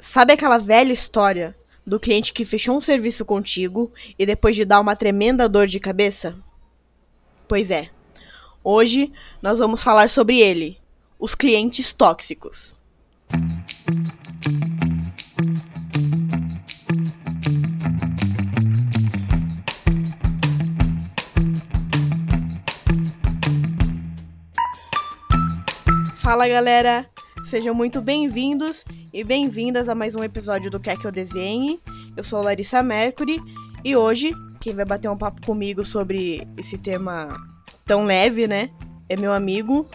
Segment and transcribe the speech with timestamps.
[0.00, 1.54] Sabe aquela velha história
[1.86, 5.78] do cliente que fechou um serviço contigo e depois de dar uma tremenda dor de
[5.78, 6.34] cabeça?
[7.46, 7.90] Pois é.
[8.64, 10.78] Hoje nós vamos falar sobre ele,
[11.18, 12.76] os clientes tóxicos.
[26.22, 27.10] Fala galera,
[27.50, 31.80] sejam muito bem-vindos e bem-vindas a mais um episódio do Quer Que Eu Desenhe.
[32.16, 33.42] Eu sou a Larissa Mercury
[33.84, 37.36] e hoje quem vai bater um papo comigo sobre esse tema
[37.84, 38.70] tão leve, né?
[39.08, 39.88] É meu amigo,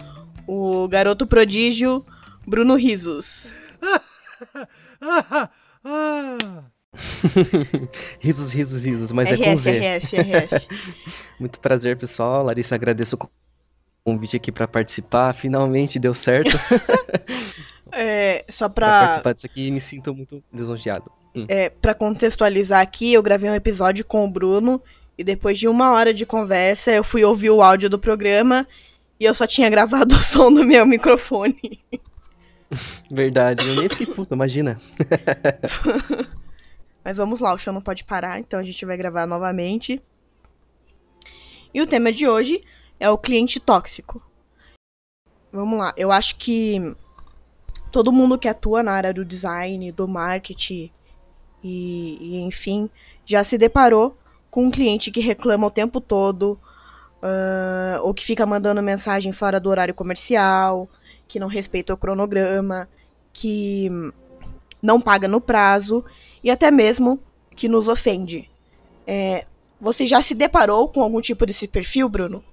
[0.45, 2.05] o garoto prodígio
[2.45, 3.47] Bruno Risos.
[8.19, 9.79] risos, risos, risos, mas RS, é com Z.
[9.79, 10.67] RS, RS.
[11.39, 12.43] Muito prazer, pessoal.
[12.43, 13.29] Larissa, agradeço o
[14.05, 15.33] convite aqui para participar.
[15.33, 16.57] Finalmente deu certo.
[17.97, 21.09] É, só Pra pra, participar disso aqui, me sinto muito lisonjeado.
[21.33, 21.45] Hum.
[21.47, 24.81] é, pra contextualizar aqui, eu gravei um episódio com o Bruno
[25.17, 28.67] e depois de uma hora de conversa eu fui ouvir o áudio do programa
[29.17, 31.79] e eu só tinha gravado o som no meu microfone.
[33.09, 34.81] Verdade, eu nem fiquei puto, imagina.
[37.01, 40.01] Mas vamos lá, o show não pode parar, então a gente vai gravar novamente.
[41.73, 42.61] E o tema de hoje
[42.99, 44.21] é o cliente tóxico.
[45.51, 46.95] Vamos lá, eu acho que
[47.91, 50.91] todo mundo que atua na área do design, do marketing
[51.63, 52.89] e, e, enfim,
[53.25, 54.17] já se deparou
[54.51, 56.59] com um cliente que reclama o tempo todo,
[57.21, 60.87] ah, ou que fica mandando mensagem fora do horário comercial,
[61.27, 62.87] que não respeita o cronograma,
[63.33, 63.89] que
[64.81, 66.05] não paga no prazo
[66.43, 67.19] e até mesmo
[67.55, 68.49] que nos ofende.
[69.07, 69.45] É,
[69.81, 72.43] você já se deparou com algum tipo desse perfil, Bruno?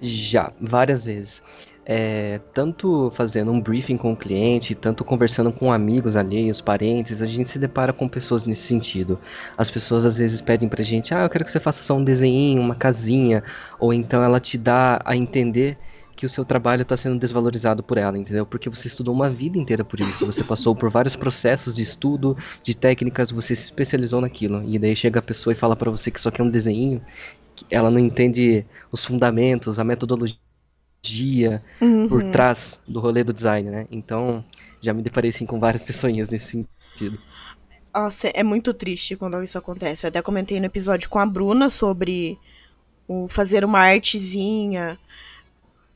[0.00, 1.42] Já, várias vezes.
[1.90, 7.26] É, tanto fazendo um briefing com o cliente, tanto conversando com amigos alheios, parentes, a
[7.26, 9.18] gente se depara com pessoas nesse sentido.
[9.56, 12.04] As pessoas às vezes pedem pra gente, ah, eu quero que você faça só um
[12.04, 13.42] desenho, uma casinha,
[13.78, 15.78] ou então ela te dá a entender
[16.18, 18.44] que o seu trabalho está sendo desvalorizado por ela, entendeu?
[18.44, 22.36] Porque você estudou uma vida inteira por isso, você passou por vários processos de estudo,
[22.62, 26.10] de técnicas, você se especializou naquilo, e daí chega a pessoa e fala pra você
[26.10, 27.00] que só quer um desenho,
[27.70, 30.38] ela não entende os fundamentos, a metodologia
[32.08, 32.24] por Uhum.
[32.24, 33.86] trás do rolê do design, né?
[33.90, 34.44] Então,
[34.82, 37.18] já me deparei sim com várias pessoinhas nesse sentido.
[37.94, 40.04] Nossa, é muito triste quando isso acontece.
[40.06, 42.38] Eu até comentei no episódio com a Bruna sobre
[43.08, 44.98] o fazer uma artezinha.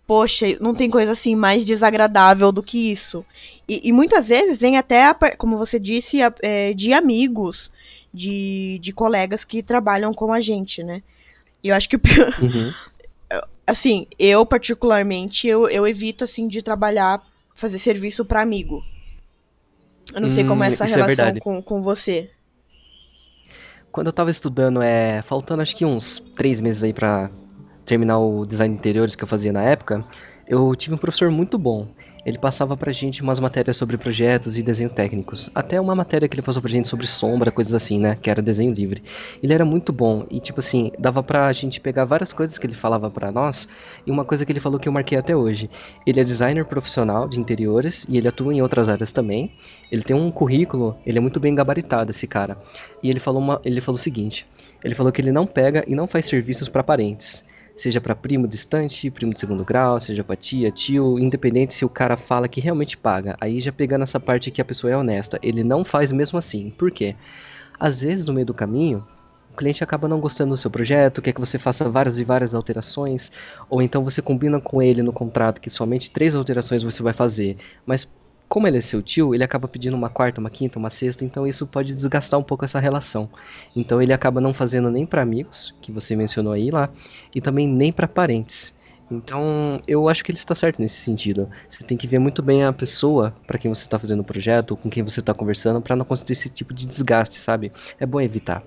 [0.06, 3.24] Poxa, não tem coisa assim mais desagradável do que isso.
[3.68, 7.70] E, e muitas vezes vem até, a como você disse, a- é, de amigos,
[8.12, 11.02] de, de colegas que trabalham com a gente, né?
[11.62, 12.74] E eu acho que o pior, Uhum.
[13.66, 17.22] assim, eu particularmente, eu, eu evito, assim, de trabalhar,
[17.54, 18.84] fazer serviço pra amigo.
[20.14, 21.42] Eu não sei como é Hum, essa é relação verdade.
[21.42, 22.30] com, com você.
[23.90, 27.30] Quando eu tava estudando, é, faltando acho que uns três meses aí pra
[27.92, 30.02] terminar o design de interiores que eu fazia na época,
[30.48, 31.88] eu tive um professor muito bom.
[32.24, 35.50] Ele passava pra gente umas matérias sobre projetos e desenho técnicos.
[35.54, 38.16] Até uma matéria que ele passou pra gente sobre sombra, coisas assim, né?
[38.22, 39.02] Que era desenho livre.
[39.42, 42.74] Ele era muito bom e, tipo assim, dava pra gente pegar várias coisas que ele
[42.74, 43.68] falava pra nós.
[44.06, 45.68] E uma coisa que ele falou que eu marquei até hoje.
[46.06, 49.52] Ele é designer profissional de interiores e ele atua em outras áreas também.
[49.90, 52.56] Ele tem um currículo, ele é muito bem gabaritado, esse cara.
[53.02, 54.46] E ele falou, uma, ele falou o seguinte:
[54.82, 57.44] ele falou que ele não pega e não faz serviços para parentes.
[57.76, 61.88] Seja para primo distante, primo de segundo grau, seja para tia, tio, independente se o
[61.88, 63.36] cara fala que realmente paga.
[63.40, 66.70] Aí já pegando essa parte que a pessoa é honesta, ele não faz mesmo assim.
[66.70, 67.16] Por quê?
[67.80, 69.06] Às vezes no meio do caminho,
[69.52, 72.54] o cliente acaba não gostando do seu projeto, quer que você faça várias e várias
[72.54, 73.30] alterações,
[73.68, 77.56] ou então você combina com ele no contrato que somente três alterações você vai fazer,
[77.84, 78.10] mas
[78.52, 81.46] como ele é seu tio, ele acaba pedindo uma quarta, uma quinta, uma sexta, então
[81.46, 83.26] isso pode desgastar um pouco essa relação.
[83.74, 86.90] Então ele acaba não fazendo nem para amigos, que você mencionou aí lá,
[87.34, 88.76] e também nem para parentes.
[89.10, 91.48] Então, eu acho que ele está certo nesse sentido.
[91.66, 94.76] Você tem que ver muito bem a pessoa para quem você está fazendo o projeto,
[94.76, 97.72] com quem você está conversando, para não acontecer esse tipo de desgaste, sabe?
[97.98, 98.62] É bom evitar.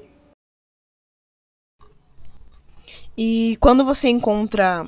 [3.16, 4.84] E quando você encontra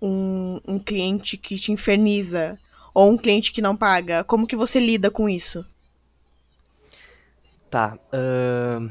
[0.00, 2.58] um, um cliente que te inferniza
[2.98, 5.64] ou um cliente que não paga, como que você lida com isso?
[7.70, 7.96] Tá.
[8.12, 8.90] ahn,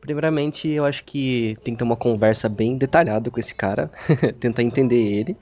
[0.00, 3.88] primeiramente, eu acho que tem que ter uma conversa bem detalhada com esse cara,
[4.40, 5.36] tentar entender ele,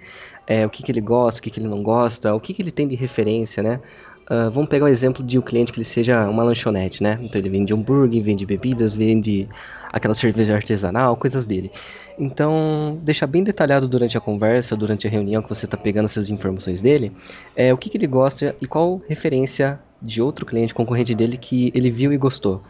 [0.46, 2.61] é, o que que ele gosta, o que que ele não gosta, o que que
[2.61, 3.81] ele tem de referência, né?
[4.30, 7.19] Uh, vamos pegar o exemplo de um cliente que ele seja uma lanchonete, né?
[7.22, 9.48] Então ele vende hambúrguer, vende bebidas, vende
[9.90, 11.72] aquela cerveja artesanal, coisas dele.
[12.19, 16.28] Então, deixar bem detalhado durante a conversa, durante a reunião que você está pegando essas
[16.28, 17.10] informações dele,
[17.56, 21.72] é o que, que ele gosta e qual referência de outro cliente concorrente dele que
[21.75, 22.62] ele viu e gostou.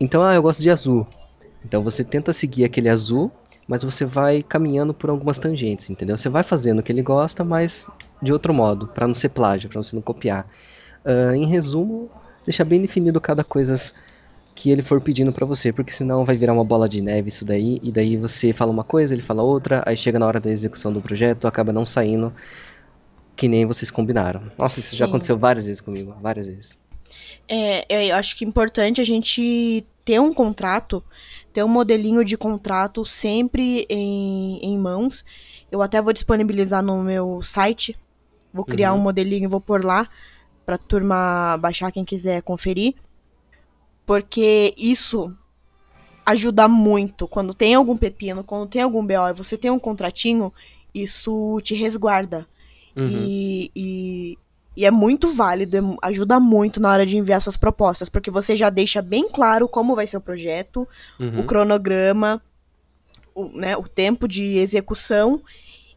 [0.00, 1.04] Então, ah, eu gosto de azul.
[1.64, 3.32] Então você tenta seguir aquele azul,
[3.66, 6.16] mas você vai caminhando por algumas tangentes, entendeu?
[6.16, 7.88] Você vai fazendo o que ele gosta, mas
[8.22, 10.46] de outro modo, para não ser plágio, para você não copiar.
[11.06, 12.10] Uh, em resumo,
[12.44, 13.74] deixar bem definido cada coisa
[14.56, 17.44] que ele for pedindo para você, porque senão vai virar uma bola de neve isso
[17.44, 20.50] daí, e daí você fala uma coisa, ele fala outra, aí chega na hora da
[20.50, 22.32] execução do projeto, acaba não saindo
[23.36, 24.42] que nem vocês combinaram.
[24.56, 24.96] Nossa, isso Sim.
[24.96, 26.78] já aconteceu várias vezes comigo, várias vezes.
[27.46, 31.04] É, eu acho que é importante a gente ter um contrato,
[31.52, 35.24] ter um modelinho de contrato sempre em, em mãos.
[35.70, 37.94] Eu até vou disponibilizar no meu site,
[38.52, 39.00] vou criar uhum.
[39.00, 40.08] um modelinho e vou pôr lá
[40.66, 42.94] para turma baixar quem quiser conferir,
[44.04, 45.34] porque isso
[46.26, 47.28] ajuda muito.
[47.28, 50.52] Quando tem algum pepino, quando tem algum BO e você tem um contratinho,
[50.92, 52.44] isso te resguarda.
[52.96, 53.08] Uhum.
[53.08, 54.38] E, e,
[54.76, 58.56] e, é muito válido, é, ajuda muito na hora de enviar suas propostas, porque você
[58.56, 60.88] já deixa bem claro como vai ser o projeto,
[61.20, 61.40] uhum.
[61.40, 62.42] o cronograma,
[63.34, 65.40] o, né, o tempo de execução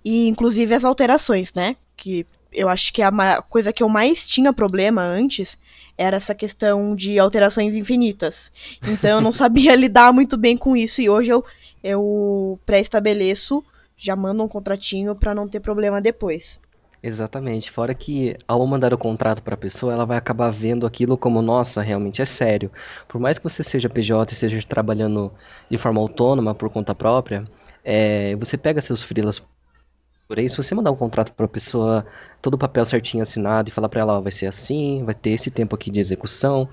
[0.05, 1.75] e inclusive as alterações, né?
[1.97, 5.57] Que eu acho que a coisa que eu mais tinha problema antes
[5.97, 8.51] era essa questão de alterações infinitas.
[8.87, 11.43] Então eu não sabia lidar muito bem com isso e hoje eu,
[11.83, 13.63] eu pré-estabeleço,
[13.97, 16.59] já mando um contratinho para não ter problema depois.
[17.01, 17.71] Exatamente.
[17.71, 21.41] Fora que ao mandar o contrato para a pessoa, ela vai acabar vendo aquilo como,
[21.41, 22.71] nossa, realmente é sério.
[23.07, 25.31] Por mais que você seja PJ e esteja trabalhando
[25.69, 27.45] de forma autônoma por conta própria,
[27.83, 29.01] é, você pega seus
[30.29, 32.05] freelas Porém, se você mandar um contrato para a pessoa,
[32.41, 35.31] todo o papel certinho assinado e falar para ela, ó, vai ser assim, vai ter
[35.31, 36.69] esse tempo aqui de execução,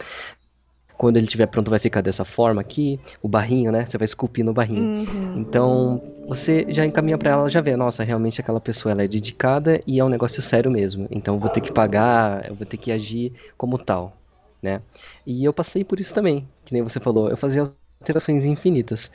[0.97, 3.85] quando ele estiver pronto vai ficar dessa forma aqui, o barrinho, né?
[3.85, 4.82] Você vai esculpir no barrinho.
[4.82, 5.38] Uhum.
[5.38, 9.81] Então, você já encaminha para ela, já vê, nossa, realmente aquela pessoa ela é dedicada
[9.87, 11.06] e é um negócio sério mesmo.
[11.11, 14.17] Então, eu vou ter que pagar, eu vou ter que agir como tal,
[14.62, 14.81] né?
[15.26, 17.29] E eu passei por isso também, que nem você falou.
[17.29, 17.70] Eu fazia
[18.06, 19.11] alterações infinitas.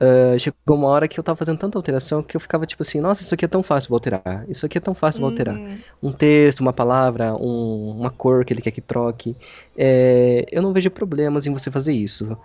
[0.00, 3.00] Uh, chegou uma hora que eu tava fazendo tanta alteração que eu ficava tipo assim,
[3.00, 4.44] nossa, isso aqui é tão fácil de alterar.
[4.48, 5.56] Isso aqui é tão fácil de alterar.
[5.56, 5.78] Uhum.
[6.02, 9.36] Um texto, uma palavra, um, uma cor que ele quer que troque.
[9.76, 12.36] É, eu não vejo problemas em você fazer isso.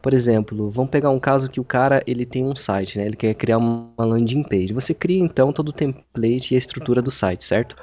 [0.00, 3.06] Por exemplo, vamos pegar um caso que o cara ele tem um site, né?
[3.06, 4.72] Ele quer criar uma landing page.
[4.72, 7.76] Você cria então todo o template e a estrutura do site, certo?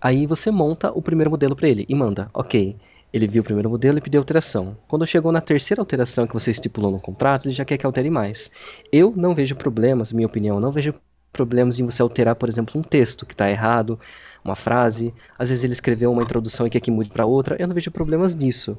[0.00, 2.76] Aí você monta o primeiro modelo para ele e manda, ok.
[3.16, 4.76] Ele viu o primeiro modelo e pediu alteração.
[4.86, 8.10] Quando chegou na terceira alteração que você estipulou no contrato, ele já quer que altere
[8.10, 8.50] mais.
[8.92, 10.94] Eu não vejo problemas, minha opinião, não vejo
[11.32, 13.98] problemas em você alterar, por exemplo, um texto que está errado,
[14.44, 15.14] uma frase.
[15.38, 17.56] Às vezes ele escreveu uma introdução e quer que mude para outra.
[17.58, 18.76] Eu não vejo problemas nisso.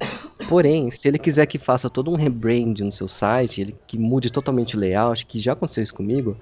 [0.48, 4.31] Porém, se ele quiser que faça todo um rebrand no seu site, ele que mude
[4.31, 6.38] totalmente o layout, que já aconteceu isso comigo,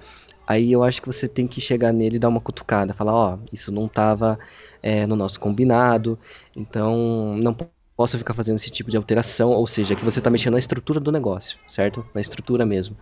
[0.46, 3.34] aí eu acho que você tem que chegar nele e dar uma cutucada, falar, ó,
[3.36, 4.38] oh, isso não estava
[4.82, 6.18] é, eh, no nosso combinado,
[6.54, 7.56] então não
[7.96, 11.00] possa ficar fazendo esse tipo de alteração, ou seja, que você está mexendo na estrutura
[11.00, 12.06] do negócio, certo?
[12.14, 12.96] Na estrutura mesmo.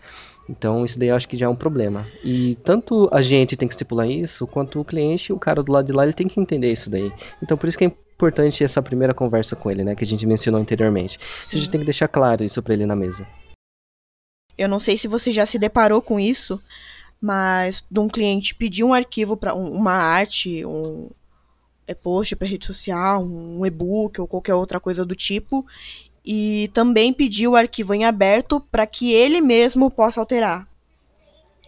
[0.49, 2.07] Então isso daí eu acho que já é um problema.
[2.23, 5.87] E tanto a gente tem que estipular isso, quanto o cliente, o cara do lado
[5.87, 7.13] de lá, ele tem que entender isso daí.
[7.43, 10.25] Então por isso que é importante essa primeira conversa com ele, né, que a gente
[10.27, 11.19] mencionou anteriormente.
[11.21, 11.59] Sim.
[11.59, 13.27] A gente tem que deixar claro isso para ele na mesa.
[14.57, 16.63] Eu não sei se você já se deparou com isso,
[17.21, 21.11] mas de um cliente pedir um arquivo para um, uma arte, um,
[21.93, 25.67] post para rede social, um e-book ou qualquer outra coisa do tipo.
[26.25, 30.67] E também pedir o arquivo em aberto para que ele mesmo possa alterar.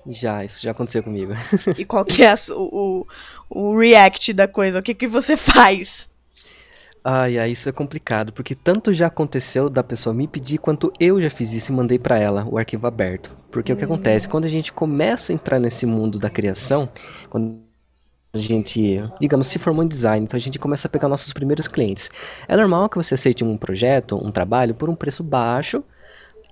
[0.06, 1.32] Já, isso já aconteceu comigo.
[1.76, 3.04] e qual que é o,
[3.50, 4.78] o, o react da coisa?
[4.78, 6.08] O que, que você faz?
[7.08, 11.20] Ai, ai, isso é complicado, porque tanto já aconteceu da pessoa me pedir, quanto eu
[11.20, 13.36] já fiz isso e mandei para ela o arquivo aberto.
[13.50, 13.76] Porque hum.
[13.76, 14.28] o que acontece?
[14.28, 16.88] Quando a gente começa a entrar nesse mundo da criação,
[17.30, 17.65] quando
[18.38, 21.68] a gente, digamos, se formou em design, então a gente começa a pegar nossos primeiros
[21.68, 22.10] clientes.
[22.48, 25.82] É normal que você aceite um projeto, um trabalho por um preço baixo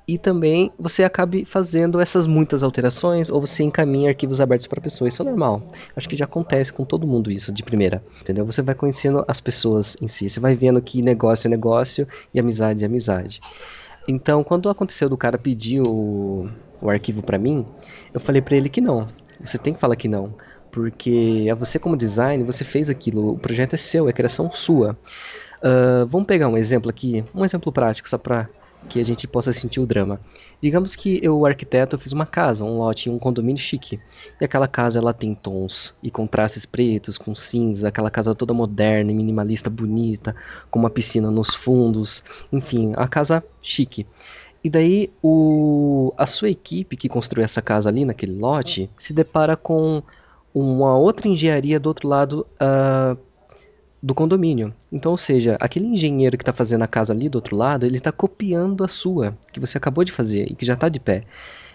[0.07, 5.15] e também você acabe fazendo essas muitas alterações ou você encaminha arquivos abertos para pessoas.
[5.15, 5.67] Isso é normal.
[5.97, 8.45] Acho que já acontece com todo mundo isso de primeira, entendeu?
[8.45, 12.41] Você vai conhecendo as pessoas em si, você vai vendo que negócio é negócio e
[12.41, 13.41] amizade é amizade.
[14.07, 16.51] Então, quando aconteceu do cara pedir o,
[16.83, 17.65] o arquivo para mim,
[18.13, 19.09] eu falei para ele que não.
[19.41, 20.35] Você tem que falar que não
[20.75, 24.99] porque é você como design, você fez aquilo, o projeto é seu, é criação sua.
[25.63, 28.49] Uh, vamos pegar um exemplo aqui, um exemplo prático, só para
[28.89, 30.21] que a gente possa sentir o drama.
[30.61, 34.01] Digamos que eu, arquiteto, fiz uma casa, um lote, um condomínio chique.
[34.41, 39.13] E aquela casa ela tem tons e contrastes pretos com cinza, aquela casa toda moderna
[39.13, 40.35] minimalista, bonita,
[40.73, 44.05] com uma piscina nos fundos, enfim, a casa chique.
[44.63, 49.57] E daí o, a sua equipe que construiu essa casa ali naquele lote se depara
[49.57, 50.03] com
[50.55, 53.19] uma outra engenharia do outro lado uh,
[54.01, 54.73] do condomínio.
[54.93, 57.97] Então, ou seja, aquele engenheiro que está fazendo a casa ali do outro lado, ele
[57.97, 61.25] está copiando a sua, que você acabou de fazer e que já está de pé.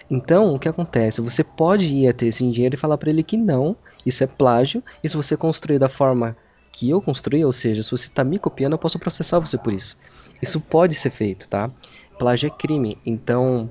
[0.09, 1.21] Então, o que acontece?
[1.21, 4.81] Você pode ir até esse engenheiro e falar para ele que não, isso é plágio,
[5.03, 6.35] e se você construir da forma
[6.71, 9.73] que eu construí, ou seja, se você está me copiando, eu posso processar você por
[9.73, 9.97] isso.
[10.41, 11.69] Isso pode ser feito, tá?
[12.17, 13.69] Plágio é crime, então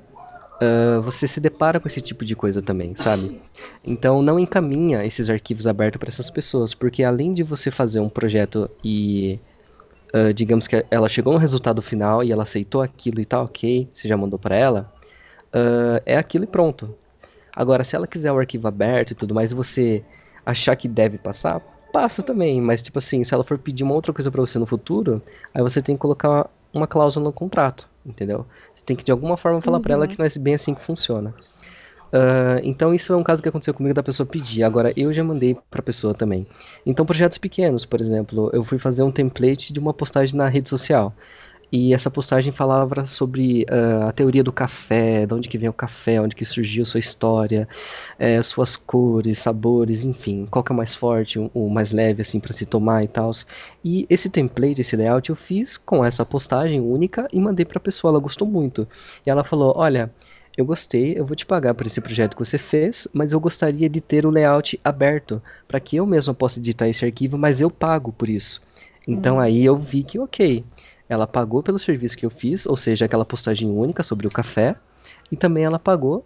[0.61, 3.41] uh, você se depara com esse tipo de coisa também, sabe?
[3.83, 8.09] Então não encaminha esses arquivos abertos para essas pessoas, porque além de você fazer um
[8.09, 9.39] projeto e
[10.13, 13.41] uh, digamos que ela chegou a um resultado final e ela aceitou aquilo e tá
[13.41, 14.93] ok, você já mandou para ela,
[15.53, 16.93] uh, é aquilo e pronto.
[17.55, 20.03] Agora, se ela quiser o arquivo aberto e tudo mais, você
[20.45, 21.59] achar que deve passar,
[21.91, 24.65] passa também, mas tipo assim, se ela for pedir uma outra coisa para você no
[24.65, 25.21] futuro,
[25.53, 28.45] aí você tem que colocar uma cláusula no contrato, entendeu?
[28.73, 29.83] Você tem que de alguma forma falar uhum.
[29.83, 31.33] para ela que não é bem assim que funciona.
[32.11, 34.63] Uh, então isso é um caso que aconteceu comigo da pessoa pedir.
[34.63, 36.45] Agora eu já mandei para a pessoa também.
[36.85, 40.69] Então projetos pequenos, por exemplo, eu fui fazer um template de uma postagem na rede
[40.69, 41.13] social.
[41.71, 45.73] E essa postagem falava sobre uh, a teoria do café, de onde que vem o
[45.73, 47.67] café, onde que surgiu sua história,
[48.17, 52.21] é, suas cores, sabores, enfim, qual que é o mais forte, o, o mais leve
[52.21, 53.29] assim para se tomar e tal.
[53.83, 57.81] E esse template, esse layout eu fiz com essa postagem única e mandei para a
[57.81, 58.87] pessoa, ela gostou muito.
[59.25, 60.11] E ela falou: "Olha,
[60.57, 63.87] eu gostei, eu vou te pagar por esse projeto que você fez, mas eu gostaria
[63.87, 67.69] de ter o layout aberto, para que eu mesmo possa editar esse arquivo, mas eu
[67.71, 68.61] pago por isso.
[69.07, 69.39] Então hum.
[69.39, 70.65] aí eu vi que ok,
[71.09, 74.75] ela pagou pelo serviço que eu fiz, ou seja, aquela postagem única sobre o café,
[75.31, 76.23] e também ela pagou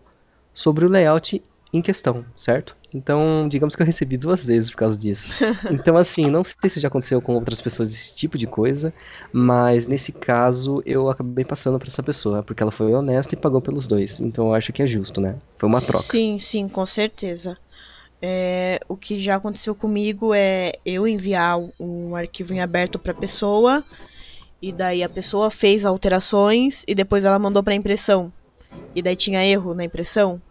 [0.54, 2.76] sobre o layout em questão, certo?
[2.94, 5.28] Então, digamos que eu recebi duas vezes por causa disso.
[5.72, 8.94] Então, assim, não sei se já aconteceu com outras pessoas esse tipo de coisa,
[9.32, 13.60] mas nesse caso eu acabei passando para essa pessoa, porque ela foi honesta e pagou
[13.60, 14.20] pelos dois.
[14.20, 15.36] Então, eu acho que é justo, né?
[15.58, 16.04] Foi uma troca.
[16.04, 17.58] Sim, sim, com certeza.
[18.22, 23.16] É, o que já aconteceu comigo é eu enviar um arquivo em aberto para a
[23.16, 23.84] pessoa
[24.64, 28.32] e daí a pessoa fez alterações e depois ela mandou pra impressão.
[28.96, 30.42] E daí tinha erro na impressão.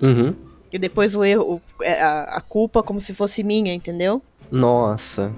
[0.00, 0.34] Uhum.
[0.70, 4.20] E depois o erro, é, a, a culpa como se fosse minha, entendeu?
[4.50, 5.34] Nossa.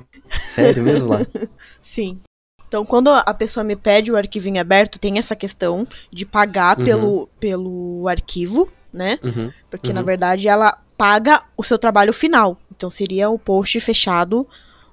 [0.48, 1.20] Sério mesmo lá?
[1.80, 2.18] Sim.
[2.66, 6.76] Então, quando a pessoa me pede o arquivo em aberto, tem essa questão de pagar
[6.76, 6.84] uhum.
[6.84, 9.16] pelo, pelo arquivo, né?
[9.22, 9.52] Uhum.
[9.70, 10.06] Porque, na uhum.
[10.06, 12.58] verdade, ela paga o seu trabalho final.
[12.74, 14.44] Então, seria o post fechado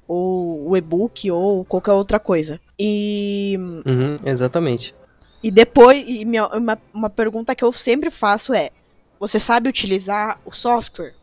[0.07, 2.59] ou o e-book, ou qualquer outra coisa.
[2.83, 3.55] E.
[3.85, 4.95] Uhum, exatamente.
[5.43, 8.71] E depois, e minha, uma, uma pergunta que eu sempre faço é:
[9.19, 11.13] você sabe utilizar o software?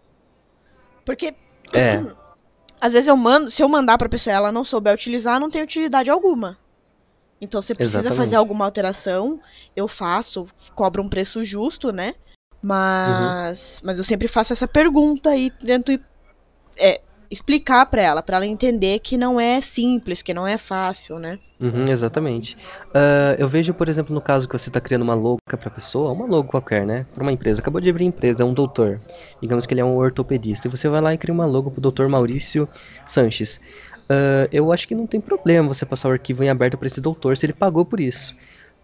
[1.04, 1.34] Porque.
[1.74, 2.00] É.
[2.80, 5.50] Às vezes eu mando, se eu mandar pra pessoa e ela não souber utilizar, não
[5.50, 6.56] tem utilidade alguma.
[7.40, 8.24] Então, você precisa Exatamente.
[8.24, 9.40] fazer alguma alteração,
[9.74, 10.46] eu faço,
[10.76, 12.14] cobro um preço justo, né?
[12.62, 13.86] Mas, uhum.
[13.86, 15.90] mas eu sempre faço essa pergunta e tento
[16.76, 17.00] é,
[17.30, 21.38] explicar para ela, para ela entender que não é simples, que não é fácil, né?
[21.60, 22.56] Uhum, exatamente.
[22.86, 26.12] Uh, eu vejo, por exemplo, no caso que você está criando uma logo para pessoa,
[26.12, 27.04] uma logo qualquer, né?
[27.12, 27.60] Para uma empresa.
[27.60, 29.00] Acabou de abrir empresa, é um doutor.
[29.42, 30.68] Digamos que ele é um ortopedista.
[30.68, 32.68] E você vai lá e cria uma logo pro doutor Maurício
[33.04, 33.60] Sanches.
[34.04, 37.00] Uh, eu acho que não tem problema você passar o arquivo em aberto para esse
[37.00, 38.34] doutor se ele pagou por isso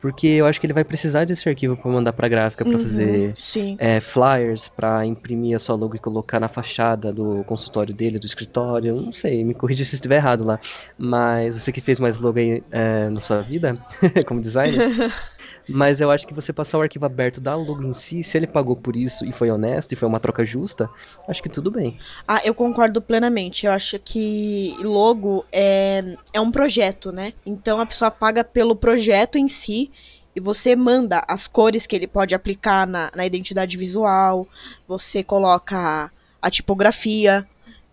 [0.05, 2.83] porque eu acho que ele vai precisar desse arquivo para mandar para gráfica para uhum,
[2.83, 3.33] fazer
[3.79, 8.27] é, flyers, para imprimir a sua logo e colocar na fachada do consultório dele, do
[8.27, 8.95] escritório.
[9.01, 10.61] Não sei, me corrija se estiver errado lá.
[10.99, 13.79] Mas você que fez mais logo aí é, na sua vida,
[14.29, 14.77] como designer,
[15.69, 18.47] Mas eu acho que você passar o arquivo aberto da logo em si, se ele
[18.47, 20.91] pagou por isso e foi honesto e foi uma troca justa,
[21.27, 21.99] acho que tudo bem.
[22.29, 23.67] Ah, eu concordo plenamente.
[23.67, 27.33] Eu acho que logo é, é um projeto, né?
[27.47, 29.91] Então a pessoa paga pelo projeto em si
[30.35, 34.49] e você manda as cores que ele pode aplicar na, na identidade visual,
[34.87, 36.11] você coloca
[36.43, 37.47] a tipografia,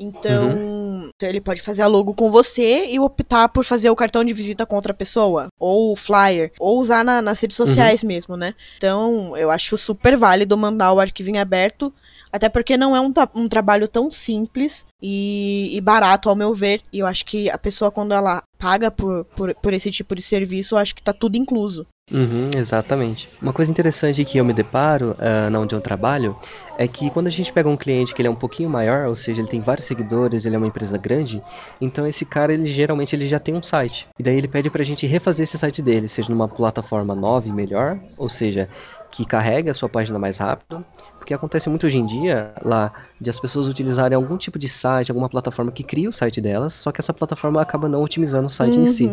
[0.03, 1.12] então, uhum.
[1.15, 4.34] então, ele pode fazer a logo com você e optar por fazer o cartão de
[4.34, 8.08] visita com outra pessoa, ou o flyer, ou usar na, nas redes sociais uhum.
[8.08, 8.55] mesmo, né?
[8.77, 11.93] Então, eu acho super válido mandar o arquivo em aberto,
[12.31, 16.81] até porque não é um, um trabalho tão simples e, e, barato, ao meu ver.
[16.91, 20.21] E eu acho que a pessoa, quando ela paga por, por, por esse tipo de
[20.21, 21.87] serviço, eu acho que tá tudo incluso.
[22.11, 23.29] Uhum, exatamente.
[23.41, 26.35] Uma coisa interessante que eu me deparo uh, na onde eu trabalho
[26.77, 29.15] é que quando a gente pega um cliente que ele é um pouquinho maior, ou
[29.15, 31.41] seja, ele tem vários seguidores, ele é uma empresa grande,
[31.79, 34.09] então esse cara ele geralmente ele já tem um site.
[34.19, 37.53] E daí ele pede pra gente refazer esse site dele, seja numa plataforma nova e
[37.53, 38.67] melhor, ou seja,
[39.09, 40.83] que carregue a sua página mais rápido,
[41.17, 45.11] porque acontece muito hoje em dia lá de as pessoas utilizarem algum tipo de site,
[45.11, 48.49] alguma plataforma que cria o site delas, só que essa plataforma acaba não otimizando o
[48.49, 48.83] site uhum.
[48.83, 49.11] em si.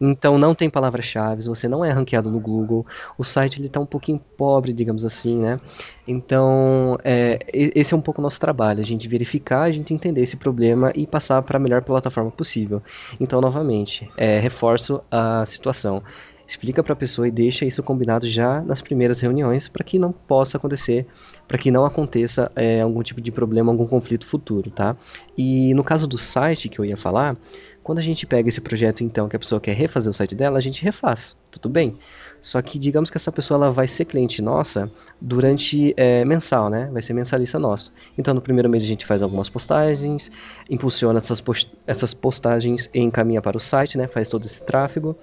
[0.00, 2.86] Então não tem palavras-chave, você não é ranqueado no Google,
[3.16, 5.60] o site ele tá um pouquinho pobre, digamos assim, né?
[6.06, 10.22] Então é, esse é um pouco o nosso trabalho, a gente verificar, a gente entender
[10.22, 12.82] esse problema e passar para a melhor plataforma possível.
[13.18, 16.02] Então novamente, é, reforço a situação
[16.48, 20.10] explica para a pessoa e deixa isso combinado já nas primeiras reuniões para que não
[20.10, 21.06] possa acontecer,
[21.46, 24.96] para que não aconteça é, algum tipo de problema, algum conflito futuro, tá?
[25.36, 27.36] E no caso do site que eu ia falar,
[27.82, 30.56] quando a gente pega esse projeto então que a pessoa quer refazer o site dela,
[30.56, 31.96] a gente refaz, tudo bem?
[32.40, 34.90] Só que digamos que essa pessoa ela vai ser cliente nossa
[35.20, 36.88] durante é, mensal, né?
[36.90, 37.92] Vai ser mensalista nosso.
[38.16, 40.32] Então no primeiro mês a gente faz algumas postagens,
[40.70, 44.06] impulsiona essas, post essas postagens e encaminha para o site, né?
[44.06, 45.14] Faz todo esse tráfego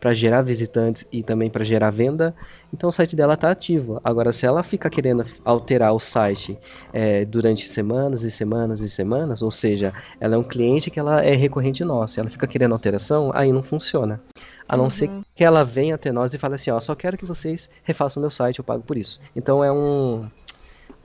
[0.00, 2.34] para gerar visitantes e também para gerar venda,
[2.72, 4.00] então o site dela está ativo.
[4.04, 6.58] Agora, se ela ficar querendo alterar o site
[6.92, 11.22] é, durante semanas e semanas e semanas, ou seja, ela é um cliente que ela
[11.22, 14.20] é recorrente nosso, ela fica querendo alteração, aí não funciona.
[14.68, 14.90] A não uhum.
[14.90, 18.20] ser que ela venha até nós e fale assim, ó, só quero que vocês refaçam
[18.20, 19.20] meu site, eu pago por isso.
[19.34, 20.28] Então é um,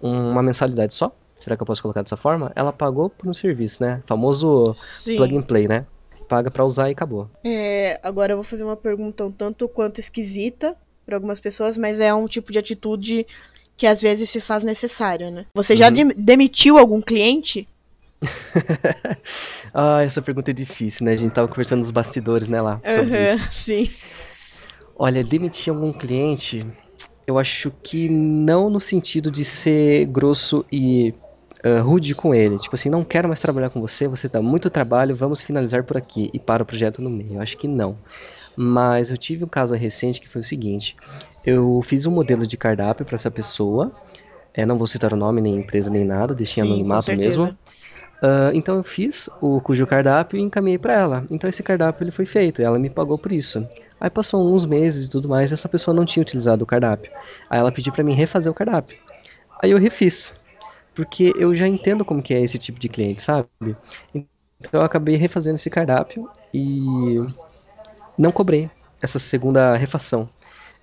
[0.02, 1.12] uma mensalidade só.
[1.36, 2.52] Será que eu posso colocar dessa forma?
[2.56, 4.02] Ela pagou por um serviço, né?
[4.06, 5.18] Famoso Sim.
[5.18, 5.86] plug and play, né?
[6.34, 7.30] Paga para usar e acabou.
[7.44, 10.76] É, agora eu vou fazer uma pergunta um tanto quanto esquisita
[11.06, 13.28] para algumas pessoas, mas é um tipo de atitude
[13.78, 15.46] que às vezes se faz necessário, né?
[15.54, 16.10] Você já uhum.
[16.18, 17.68] demitiu algum cliente?
[19.72, 21.14] ah, essa pergunta é difícil, né?
[21.14, 23.48] A gente tava conversando nos bastidores, né, lá, sobre uhum, isso.
[23.52, 23.92] Sim.
[24.96, 26.66] Olha, demitir algum cliente,
[27.28, 31.14] eu acho que não no sentido de ser grosso e
[31.66, 32.58] uh, rude com ele.
[32.58, 35.98] Tipo assim, não quero mais trabalhar com você, você dá muito trabalho, vamos finalizar por
[35.98, 36.30] aqui.
[36.34, 37.36] E para o projeto no meio.
[37.36, 37.96] Eu acho que não.
[38.56, 40.96] Mas eu tive um caso recente que foi o seguinte:
[41.46, 43.92] eu fiz um modelo de cardápio para essa pessoa.
[44.54, 47.58] É, não vou citar o nome, nem empresa, nem nada, deixei Sim, anonimato mesmo.
[48.24, 51.26] Uh, então eu fiz o cujo cardápio e encaminhei para ela.
[51.30, 53.68] Então esse cardápio ele foi feito, ela me pagou por isso.
[54.00, 57.12] Aí passou uns meses e tudo mais, essa pessoa não tinha utilizado o cardápio.
[57.50, 58.98] Aí ela pediu para mim refazer o cardápio.
[59.62, 60.32] Aí eu refiz
[60.94, 63.48] porque eu já entendo como que é esse tipo de cliente, sabe?
[64.14, 67.20] Então eu acabei refazendo esse cardápio e
[68.18, 68.70] não cobrei
[69.02, 70.28] essa segunda refação.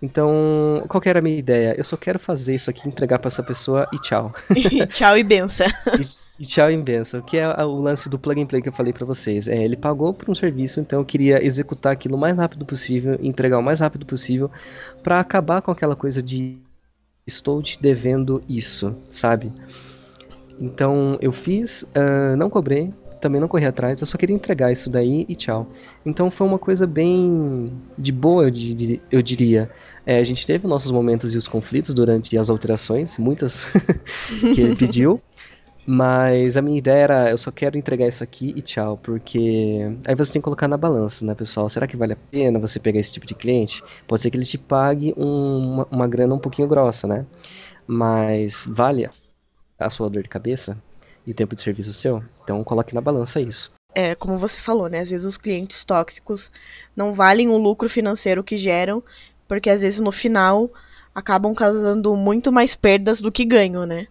[0.02, 1.74] Então, qual que era a minha ideia?
[1.76, 4.32] Eu só quero fazer isso aqui, entregar para essa pessoa e tchau.
[4.92, 5.66] tchau e benção.
[5.98, 7.20] E, e, tchau e benção.
[7.20, 9.46] Que é o lance do plug and play que eu falei para vocês.
[9.46, 13.18] É, ele pagou por um serviço, então eu queria executar aquilo o mais rápido possível,
[13.22, 14.50] entregar o mais rápido possível,
[15.02, 16.58] para acabar com aquela coisa de
[17.26, 19.52] estou te devendo isso, sabe?
[20.60, 24.90] Então eu fiz, uh, não cobrei, também não corri atrás, eu só queria entregar isso
[24.90, 25.68] daí e tchau.
[26.04, 29.70] Então foi uma coisa bem de boa, eu, diria.
[30.06, 33.66] É, a gente teve nossos momentos e os conflitos durante as alterações, muitas
[34.54, 35.20] que ele pediu.
[35.86, 40.14] Mas a minha ideia era, eu só quero entregar isso aqui e tchau, porque aí
[40.14, 41.68] você tem que colocar na balança, né, pessoal?
[41.68, 43.82] Será que vale a pena você pegar esse tipo de cliente?
[44.06, 47.26] Pode ser que ele te pague um, uma, uma grana um pouquinho grossa, né?
[47.86, 49.08] Mas vale
[49.86, 50.76] a sua dor de cabeça
[51.26, 52.22] e o tempo de serviço seu.
[52.42, 53.72] Então coloque na balança isso.
[53.94, 55.00] É, como você falou, né?
[55.00, 56.50] Às vezes os clientes tóxicos
[56.96, 59.02] não valem o lucro financeiro que geram,
[59.48, 60.70] porque às vezes no final
[61.14, 64.06] acabam causando muito mais perdas do que ganho, né?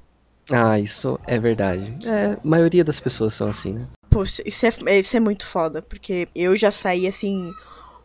[0.51, 2.05] Ah, isso é verdade.
[2.05, 3.87] É, a maioria das pessoas são assim, né?
[4.09, 7.53] Poxa, isso é, isso é muito foda, porque eu já saí assim,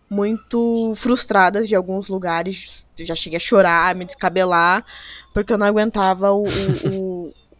[0.08, 2.84] muito frustrada de alguns lugares.
[2.98, 4.84] Já cheguei a chorar, me descabelar,
[5.32, 7.13] porque eu não aguentava o, o, o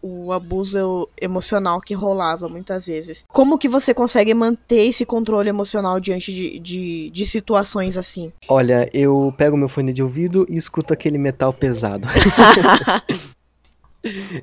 [0.07, 3.25] o abuso emocional que rolava muitas vezes.
[3.29, 8.31] Como que você consegue manter esse controle emocional diante de, de, de situações assim?
[8.47, 12.07] Olha, eu pego meu fone de ouvido e escuto aquele metal pesado.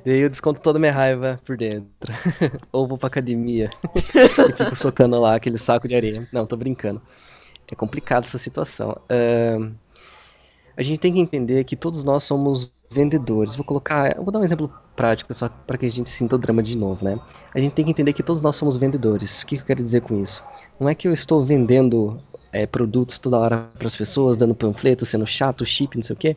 [0.04, 2.12] E aí eu desconto toda a minha raiva por dentro.
[2.72, 6.28] Ou vou pra academia e fico socando lá aquele saco de areia.
[6.32, 7.00] Não, tô brincando.
[7.70, 9.00] É complicado essa situação.
[9.04, 9.72] Uh,
[10.76, 13.56] a gente tem que entender que todos nós somos vendedores.
[13.56, 16.62] Vou colocar, vou dar um exemplo prático só para que a gente sinta o drama
[16.62, 17.18] de novo, né?
[17.54, 19.42] A gente tem que entender que todos nós somos vendedores.
[19.42, 20.44] O que eu quero dizer com isso?
[20.78, 22.20] Não é que eu estou vendendo
[22.52, 26.18] é, produtos toda hora para as pessoas, dando panfleto, sendo chato, chip, não sei o
[26.18, 26.36] quê,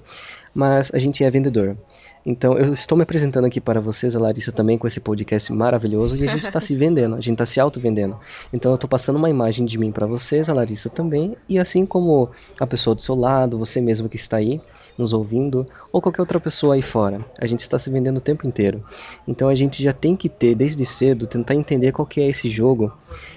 [0.54, 1.78] mas a gente é vendedor.
[2.26, 6.16] Então eu estou me apresentando aqui para vocês, a Larissa também, com esse podcast maravilhoso,
[6.18, 8.18] e a gente está se vendendo, a gente está se auto-vendendo.
[8.52, 11.86] Então eu estou passando uma imagem de mim para vocês, a Larissa também, e assim
[11.86, 14.60] como a pessoa do seu lado, você mesmo que está aí
[14.98, 18.48] nos ouvindo, ou qualquer outra pessoa aí fora, a gente está se vendendo o tempo
[18.48, 18.84] inteiro.
[19.28, 22.50] Então a gente já tem que ter, desde cedo, tentar entender qual que é esse
[22.50, 22.92] jogo,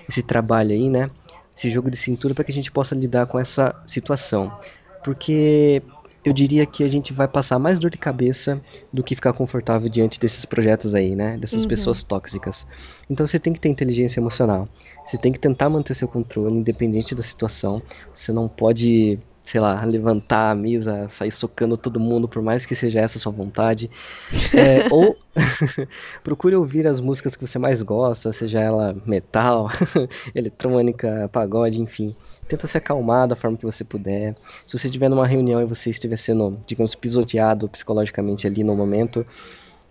[0.09, 1.11] esse trabalho aí, né?
[1.59, 4.57] Esse jogo de cintura para que a gente possa lidar com essa situação.
[5.03, 5.83] Porque
[6.25, 9.89] eu diria que a gente vai passar mais dor de cabeça do que ficar confortável
[9.89, 11.37] diante desses projetos aí, né?
[11.37, 11.69] Dessas uhum.
[11.69, 12.65] pessoas tóxicas.
[13.11, 14.69] Então você tem que ter inteligência emocional.
[15.05, 17.83] Você tem que tentar manter seu controle, independente da situação.
[18.15, 19.19] Você não pode,
[19.49, 23.21] sei lá, levantar a mesa, sair socando todo mundo, por mais que seja essa a
[23.21, 23.91] sua vontade.
[24.59, 25.17] É, ou
[26.25, 29.69] procure ouvir as músicas que você mais gosta, seja ela metal,
[30.35, 32.15] eletrônica, pagode, enfim
[32.49, 34.35] tenta se acalmar da forma que você puder.
[34.65, 39.25] Se você estiver numa reunião e você estiver sendo, digamos, pisoteado psicologicamente ali no momento,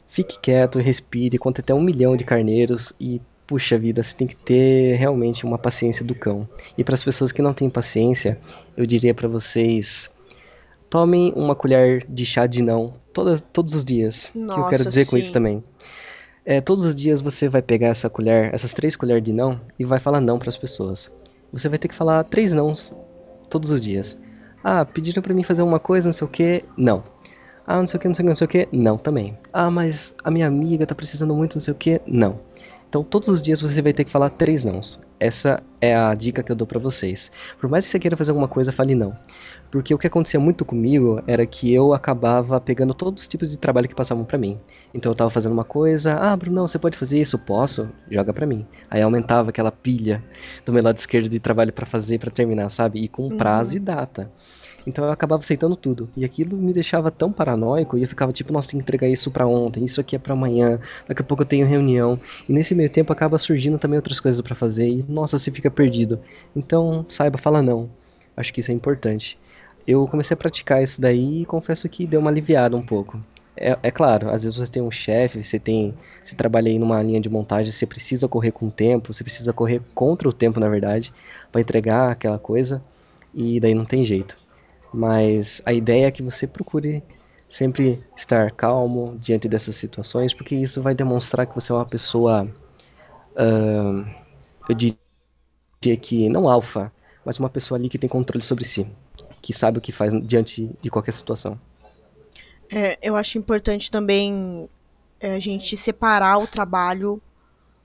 [0.10, 4.36] fique quieto, respire, conte até um milhão de carneiros e puxa vida, você tem que
[4.36, 6.48] ter realmente uma paciência do cão.
[6.78, 8.38] E para as pessoas que não têm paciência,
[8.76, 10.14] eu diria para vocês
[10.90, 14.30] tomem uma colher de chá de não todas, todos os dias.
[14.36, 15.12] O que eu quero dizer sim.
[15.12, 15.64] com isso também?
[16.46, 19.84] É, todos os dias você vai pegar essa colher, essas três colheres de não e
[19.84, 21.12] vai falar não para as pessoas
[21.52, 22.94] você vai ter que falar três nãos
[23.50, 24.18] todos os dias.
[24.64, 27.04] Ah, pediram para mim fazer uma coisa, não sei o que, não.
[27.66, 29.38] Ah, não sei o que, não sei o que, não sei o que, não também.
[29.52, 32.40] Ah, mas a minha amiga tá precisando muito, não sei o que, não.
[32.90, 35.00] Então, todos os dias você vai ter que falar três nãos.
[35.20, 37.32] Essa é a dica que eu dou para vocês.
[37.60, 39.18] Por mais que você queira fazer alguma coisa, fale não.
[39.72, 43.58] Porque o que acontecia muito comigo era que eu acabava pegando todos os tipos de
[43.58, 44.58] trabalho que passavam para mim.
[44.94, 47.38] Então eu tava fazendo uma coisa, ah, Bruno, você pode fazer isso?
[47.40, 47.90] Posso?
[48.10, 48.66] Joga para mim.
[48.90, 50.24] Aí aumentava aquela pilha
[50.66, 53.02] do meu lado esquerdo de trabalho para fazer, para terminar, sabe?
[53.02, 53.78] E com prazo uhum.
[53.78, 54.32] e data.
[54.88, 56.10] Então eu acabava aceitando tudo.
[56.16, 59.30] E aquilo me deixava tão paranoico e eu ficava tipo, nossa, tem que entregar isso
[59.30, 62.18] para ontem, isso aqui é para amanhã, daqui a pouco eu tenho reunião.
[62.48, 65.70] E nesse meio tempo acaba surgindo também outras coisas para fazer e nossa, você fica
[65.70, 66.22] perdido.
[66.56, 67.90] Então, saiba falar não.
[68.36, 69.38] Acho que isso é importante.
[69.86, 73.20] Eu comecei a praticar isso daí e confesso que deu uma aliviada um pouco.
[73.58, 75.94] É, é, claro, às vezes você tem um chefe, você tem.
[76.24, 79.52] Você trabalha aí numa linha de montagem, você precisa correr com o tempo, você precisa
[79.52, 81.12] correr contra o tempo, na verdade,
[81.52, 82.82] para entregar aquela coisa,
[83.34, 84.38] e daí não tem jeito.
[84.94, 87.04] Mas a ideia é que você procure
[87.50, 92.44] sempre estar calmo diante dessas situações, porque isso vai demonstrar que você é uma pessoa,
[93.36, 94.06] uh,
[94.68, 96.92] eu diria que não alfa,
[97.24, 98.88] mas uma pessoa ali que tem controle sobre si,
[99.42, 101.60] que sabe o que faz diante de qualquer situação.
[102.70, 104.70] É, eu acho importante também
[105.20, 107.22] é, a gente separar o trabalho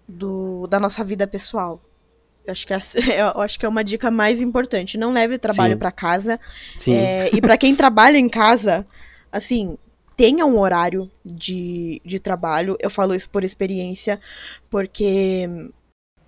[0.09, 1.81] do, da nossa vida pessoal.
[2.45, 2.75] Eu acho que,
[3.19, 4.99] eu acho que é uma dica mais importante.
[4.99, 6.39] Não leve trabalho para casa.
[6.79, 6.95] Sim.
[6.95, 8.87] É, e para quem trabalha em casa,
[9.31, 9.77] assim,
[10.17, 12.77] tenha um horário de, de trabalho.
[12.81, 14.21] Eu falo isso por experiência,
[14.71, 15.49] porque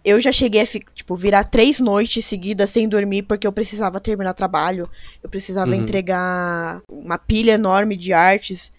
[0.04, 4.34] eu já cheguei a tipo, virar três noites seguidas sem dormir porque eu precisava terminar
[4.34, 4.88] trabalho.
[5.22, 5.76] Eu precisava uhum.
[5.78, 8.72] entregar uma pilha enorme de artes.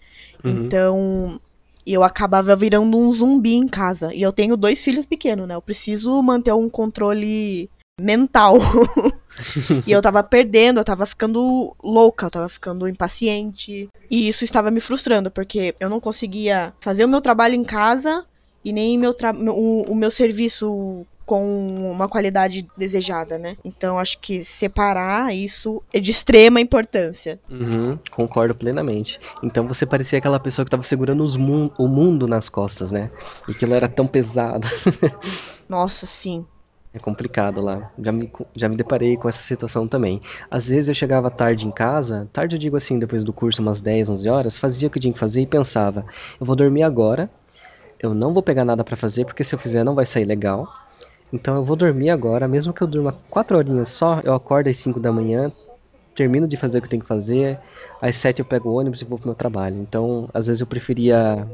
[0.44, 0.64] Uhum.
[0.64, 1.40] Então,
[1.86, 4.12] e eu acabava virando um zumbi em casa.
[4.12, 5.54] E eu tenho dois filhos pequenos, né?
[5.54, 7.70] Eu preciso manter um controle
[8.00, 8.56] mental.
[9.86, 13.88] e eu tava perdendo, eu tava ficando louca, eu tava ficando impaciente.
[14.10, 18.26] E isso estava me frustrando, porque eu não conseguia fazer o meu trabalho em casa
[18.64, 19.14] e nem meu
[19.50, 23.56] o, o meu serviço com uma qualidade desejada, né?
[23.64, 27.40] Então acho que separar isso é de extrema importância.
[27.50, 29.18] Uhum, concordo plenamente.
[29.42, 33.10] Então você parecia aquela pessoa que estava segurando mun o mundo nas costas, né?
[33.48, 34.68] E aquilo era tão pesado.
[35.68, 36.46] Nossa, sim.
[36.94, 37.90] É complicado lá.
[37.98, 40.20] Já me, já me deparei com essa situação também.
[40.48, 43.80] Às vezes eu chegava tarde em casa, tarde eu digo assim, depois do curso, umas
[43.80, 46.06] 10, 11 horas, fazia o que tinha que fazer e pensava:
[46.40, 47.28] eu vou dormir agora,
[48.00, 50.85] eu não vou pegar nada para fazer, porque se eu fizer não vai sair legal.
[51.32, 54.76] Então eu vou dormir agora, mesmo que eu durma 4 horinhas só, eu acordo às
[54.76, 55.50] 5 da manhã,
[56.14, 57.58] termino de fazer o que eu tenho que fazer,
[58.00, 59.76] às 7 eu pego o ônibus e vou pro meu trabalho.
[59.76, 61.46] Então, às vezes eu preferia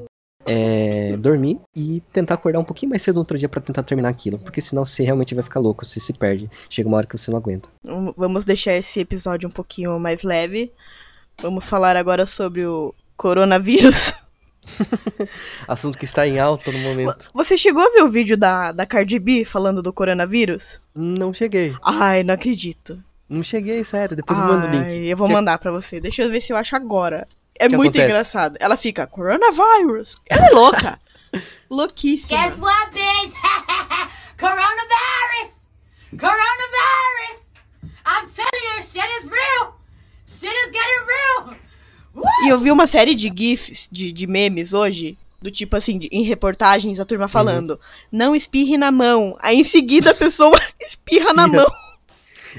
[0.47, 4.39] é, dormir e tentar acordar um pouquinho mais cedo outro dia para tentar terminar aquilo,
[4.39, 6.51] porque senão você realmente vai ficar louco, você se perde.
[6.69, 7.69] Chega uma hora que você não aguenta.
[8.17, 10.73] Vamos deixar esse episódio um pouquinho mais leve.
[11.41, 14.15] Vamos falar agora sobre o coronavírus.
[15.67, 17.31] Assunto que está em alta no momento.
[17.35, 20.81] Você chegou a ver o vídeo da, da Cardi B falando do coronavírus?
[20.95, 21.75] Não cheguei.
[21.83, 23.03] Ai, não acredito.
[23.29, 24.17] Não cheguei, sério.
[24.17, 25.09] Depois Ai, eu mando o link.
[25.09, 25.33] Eu vou que...
[25.33, 26.01] mandar pra você.
[26.01, 27.27] Deixa eu ver se eu acho agora.
[27.59, 28.05] É que muito acontece?
[28.05, 28.57] engraçado.
[28.61, 30.21] Ela fica, coronavirus.
[30.29, 31.01] Ela é louca.
[31.71, 32.39] Louquíssima.
[32.39, 33.33] Guess what, bitch?
[34.39, 35.53] coronavirus!
[36.19, 37.41] Coronavirus!
[38.05, 39.75] I'm shit is real!
[40.27, 41.57] Shit is getting real!
[42.45, 46.09] E eu vi uma série de GIFs, de, de memes hoje, do tipo assim, de,
[46.13, 47.79] em reportagens, a turma falando: uhum.
[48.11, 49.37] não espirre na mão.
[49.41, 51.67] Aí em seguida a pessoa espirra na mão.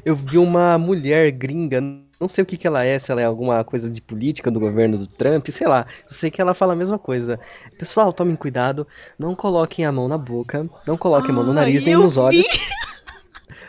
[0.04, 1.80] Eu vi uma mulher gringa,
[2.20, 4.60] não sei o que, que ela é, se ela é alguma coisa de política do
[4.60, 5.86] governo do Trump, sei lá.
[6.04, 7.40] Eu sei que ela fala a mesma coisa.
[7.78, 8.88] Pessoal, tomem cuidado,
[9.20, 12.46] não coloquem a mão na boca, não coloquem a mão no nariz nem nos olhos.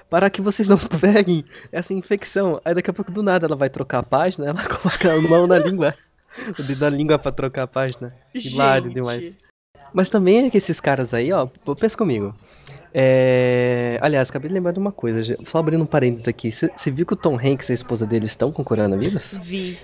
[0.09, 2.61] para que vocês não peguem essa infecção.
[2.65, 5.47] Aí daqui a pouco do nada ela vai trocar a página, ela coloca a mão
[5.47, 5.95] na língua.
[6.59, 8.15] O dedo na língua pra trocar a página.
[8.35, 9.39] Hilário demais.
[9.93, 11.47] Mas também é que esses caras aí, ó,
[11.79, 12.35] pensa comigo.
[12.93, 13.97] É...
[14.01, 16.51] Aliás, acabei de lembrar de uma coisa, só abrindo um parênteses aqui.
[16.51, 19.39] Você viu que o Tom Hanks e a esposa dele estão com coronavírus?
[19.43, 19.79] Vi.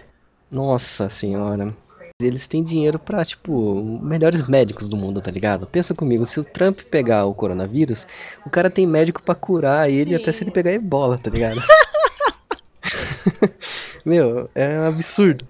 [0.51, 1.75] Nossa senhora.
[2.23, 5.67] Eles têm dinheiro pra, tipo, melhores médicos do mundo, tá ligado?
[5.67, 8.07] Pensa comigo, se o Trump pegar o coronavírus,
[8.45, 10.23] o cara tem médico para curar ele Sim.
[10.23, 11.63] até se ele pegar ebola, tá ligado?
[14.05, 15.47] Meu, é um absurdo.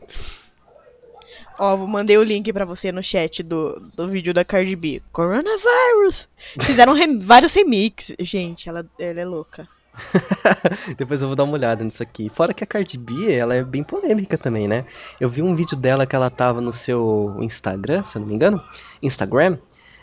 [1.59, 5.03] Ó, mandei o link para você no chat do, do vídeo da Cardi B.
[5.13, 6.27] Coronavirus!
[6.63, 8.17] Fizeram rem vários remixes.
[8.21, 9.69] Gente, ela, ela é louca.
[10.97, 12.29] Depois eu vou dar uma olhada nisso aqui.
[12.29, 14.85] Fora que a Cardi B, ela é bem polêmica também, né?
[15.21, 18.35] Eu vi um vídeo dela que ela tava no seu Instagram, se eu não me
[18.35, 18.63] engano.
[19.03, 19.59] Instagram.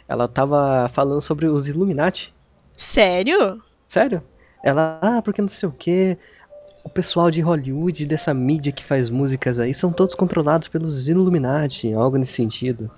[0.08, 2.34] Ela tava falando sobre os Illuminati.
[2.76, 3.62] Sério?
[3.88, 4.22] Sério?
[4.64, 6.18] Ela, ah, porque não sei o que
[6.88, 11.94] o pessoal de Hollywood, dessa mídia que faz músicas aí, são todos controlados pelos Illuminati,
[11.94, 12.90] algo nesse sentido.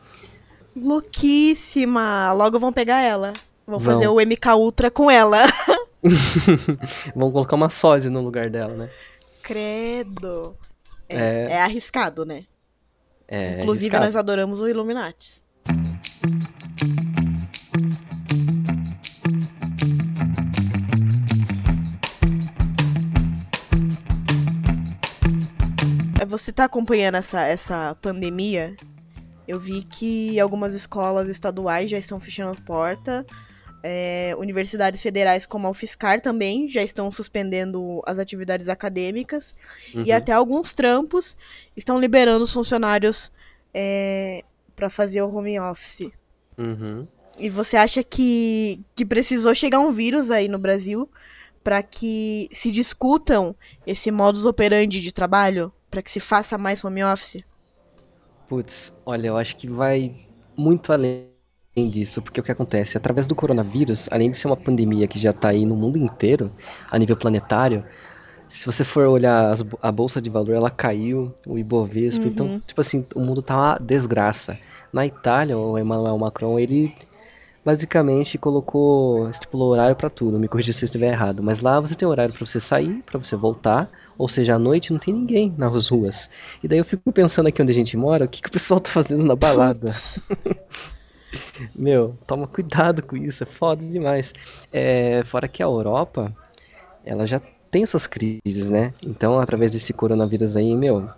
[0.75, 2.31] Louquíssima!
[2.33, 3.33] Logo vão pegar ela.
[3.65, 3.93] Vão, vão.
[3.95, 5.39] fazer o MK Ultra com ela.
[7.15, 8.89] vão colocar uma sósia no lugar dela, né?
[9.41, 10.55] Credo.
[11.07, 11.51] É, é...
[11.51, 12.45] é arriscado, né?
[13.27, 14.05] É, Inclusive, arriscado.
[14.05, 15.41] nós adoramos o Illuminati.
[26.29, 28.75] você está acompanhando essa, essa pandemia,
[29.47, 33.25] eu vi que algumas escolas estaduais já estão fechando a porta.
[33.81, 39.55] É, universidades federais como a UFSCar também já estão suspendendo as atividades acadêmicas
[39.95, 40.03] uhum.
[40.05, 41.37] e até alguns trampos
[41.77, 43.31] estão liberando os funcionários
[43.73, 44.43] é,
[44.75, 46.11] para fazer o home office.
[46.57, 47.07] Uhum.
[47.37, 51.09] E você acha que, que precisou chegar um vírus aí no Brasil
[51.63, 53.55] para que se discutam
[53.87, 55.71] esse modus operandi de trabalho?
[55.89, 57.43] para que se faça mais home office?
[58.47, 60.15] Putz, olha, eu acho que vai
[60.55, 61.28] muito além
[61.87, 62.97] disso, porque o que acontece?
[62.97, 66.51] Através do coronavírus, além de ser uma pandemia que já está aí no mundo inteiro,
[66.89, 67.85] a nível planetário,
[68.47, 72.55] se você for olhar as, a bolsa de valor, ela caiu, o Ibovespa, então, uhum.
[72.55, 74.57] então, tipo assim, o mundo tá uma desgraça.
[74.91, 76.91] Na Itália, o Emmanuel Macron, ele
[77.63, 81.93] basicamente colocou, estipulou horário para tudo, me corrija se eu estiver errado, mas lá você
[81.93, 83.87] tem horário para você sair, para você voltar,
[84.17, 86.29] ou seja, à noite não tem ninguém nas ruas.
[86.63, 88.79] E daí eu fico pensando aqui onde a gente mora, o que, que o pessoal
[88.79, 89.87] tá fazendo na balada?
[91.75, 94.33] meu, toma cuidado com isso, é foda demais.
[94.71, 96.35] É, fora que a Europa,
[97.05, 97.39] ela já
[97.71, 98.93] tem suas crises, né?
[99.01, 101.09] Então, através desse coronavírus aí, meu,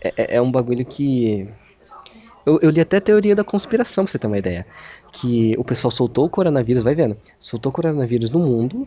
[0.00, 1.48] é, é, é um bagulho que
[2.44, 4.66] eu, eu, li até a teoria da conspiração, pra você ter uma ideia.
[5.10, 8.86] Que o pessoal soltou o coronavírus, vai vendo, soltou o coronavírus no mundo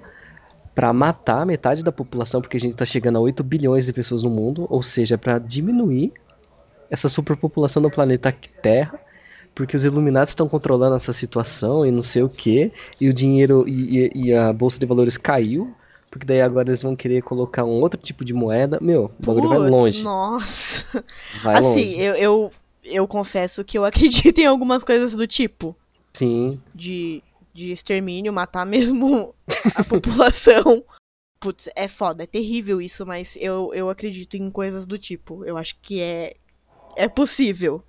[0.76, 4.22] para matar metade da população, porque a gente tá chegando a 8 bilhões de pessoas
[4.22, 6.14] no mundo, ou seja, para diminuir
[6.90, 9.00] essa superpopulação no planeta Terra,
[9.58, 13.68] porque os Illuminati estão controlando essa situação e não sei o que, e o dinheiro
[13.68, 15.74] e, e, e, a bolsa de valores caiu,
[16.12, 18.78] porque daí agora eles vão querer colocar um outro tipo de moeda.
[18.80, 20.04] Meu, o bagulho vai longe.
[20.04, 21.04] Nossa.
[21.42, 22.00] Vai assim, longe.
[22.00, 22.52] Eu, eu
[22.84, 25.76] eu confesso que eu acredito em algumas coisas do tipo.
[26.14, 26.62] Sim.
[26.74, 29.34] De, de extermínio, matar mesmo
[29.74, 30.84] a população.
[31.40, 35.44] Putz, é foda, é terrível isso, mas eu, eu acredito em coisas do tipo.
[35.44, 36.36] Eu acho que é,
[36.96, 37.82] é possível.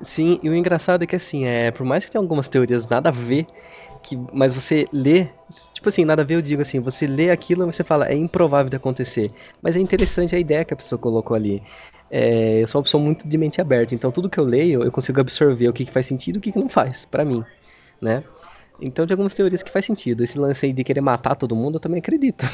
[0.00, 3.08] Sim, e o engraçado é que assim, é, por mais que tenha algumas teorias nada
[3.10, 3.46] a ver,
[4.02, 5.28] que, mas você lê,
[5.72, 8.14] tipo assim, nada a ver, eu digo assim, você lê aquilo e você fala, é
[8.14, 9.32] improvável de acontecer.
[9.62, 11.62] Mas é interessante a ideia que a pessoa colocou ali.
[12.10, 14.92] É, eu sou uma pessoa muito de mente aberta, então tudo que eu leio eu
[14.92, 17.42] consigo absorver o que, que faz sentido e o que, que não faz, para mim,
[18.00, 18.22] né?
[18.80, 20.24] Então tem algumas teorias que faz sentido.
[20.24, 22.44] Esse lance aí de querer matar todo mundo, eu também acredito.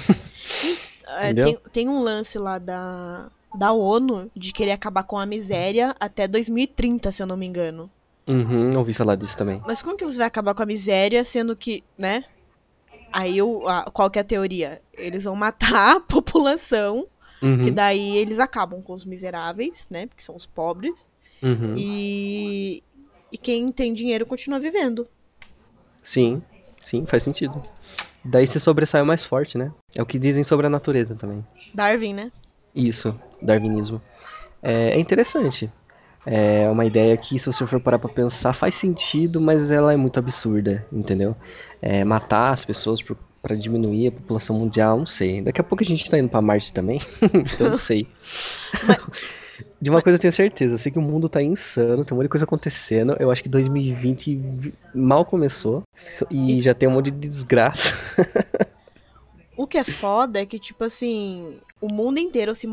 [1.21, 5.95] É, tem, tem um lance lá da, da ONU de querer acabar com a miséria
[5.99, 7.91] até 2030, se eu não me engano.
[8.27, 9.63] Uhum, ouvi falar disso também.
[9.67, 12.25] Mas como que você vai acabar com a miséria, sendo que, né?
[13.13, 14.81] Aí eu, a, qual que é a teoria?
[14.93, 17.07] Eles vão matar a população
[17.43, 17.63] Uhum.
[17.63, 20.07] Que daí eles acabam com os miseráveis, né?
[20.07, 21.11] Porque são os pobres.
[21.43, 21.75] Uhum.
[21.77, 22.83] E,
[23.33, 25.07] e quem tem dinheiro continua vivendo.
[26.03, 26.43] Sim,
[26.85, 27.63] sim, faz sentido.
[28.25, 29.73] Daí se sobressai o mais forte, né?
[29.95, 31.47] É o que dizem sobre a natureza também.
[31.73, 32.33] Darwin, né?
[32.75, 34.01] Isso, darwinismo.
[34.63, 35.71] É, é interessante.
[36.27, 39.97] É uma ideia que, se você for parar pra pensar, faz sentido, mas ela é
[39.97, 41.35] muito absurda, entendeu?
[41.81, 43.03] É, matar as pessoas
[43.41, 45.41] para diminuir a população mundial, não sei.
[45.41, 47.01] Daqui a pouco a gente tá indo pra Marte também,
[47.55, 48.07] então não sei.
[48.87, 48.99] Mas...
[49.81, 52.17] De uma coisa eu tenho certeza, eu sei que o mundo tá insano, tem um
[52.17, 53.17] monte de coisa acontecendo.
[53.19, 54.41] Eu acho que 2020
[54.95, 55.83] mal começou
[56.31, 57.95] e já tem um monte de desgraça.
[59.59, 62.65] O que é foda é que, tipo assim, o mundo inteiro se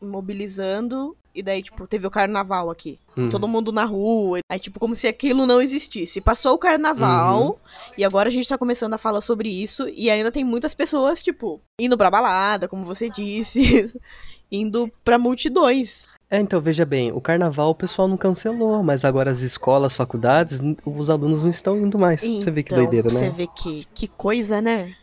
[0.00, 2.98] mobilizando e daí, tipo, teve o carnaval aqui.
[3.16, 3.30] Uhum.
[3.30, 4.40] Todo mundo na rua.
[4.46, 6.20] Aí, tipo, como se aquilo não existisse.
[6.20, 7.56] Passou o carnaval uhum.
[7.96, 9.88] e agora a gente tá começando a falar sobre isso.
[9.88, 13.90] E ainda tem muitas pessoas, tipo, indo pra balada, como você disse.
[14.52, 16.06] indo pra multidões.
[16.30, 20.60] É, então veja bem, o carnaval o pessoal não cancelou, mas agora as escolas, faculdades,
[20.84, 22.22] os alunos não estão indo mais.
[22.22, 23.18] Então, você vê que então, doideira, né?
[23.18, 24.94] Você vê que, que coisa, né?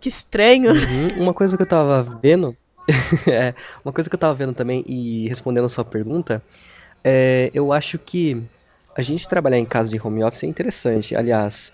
[0.00, 0.72] Que estranho.
[0.72, 1.22] Uhum.
[1.22, 2.56] Uma coisa que eu tava vendo.
[3.26, 6.42] é, uma coisa que eu tava vendo também e respondendo a sua pergunta,
[7.04, 8.42] é, eu acho que
[8.96, 11.14] a gente trabalhar em casa de home office é interessante.
[11.14, 11.72] Aliás,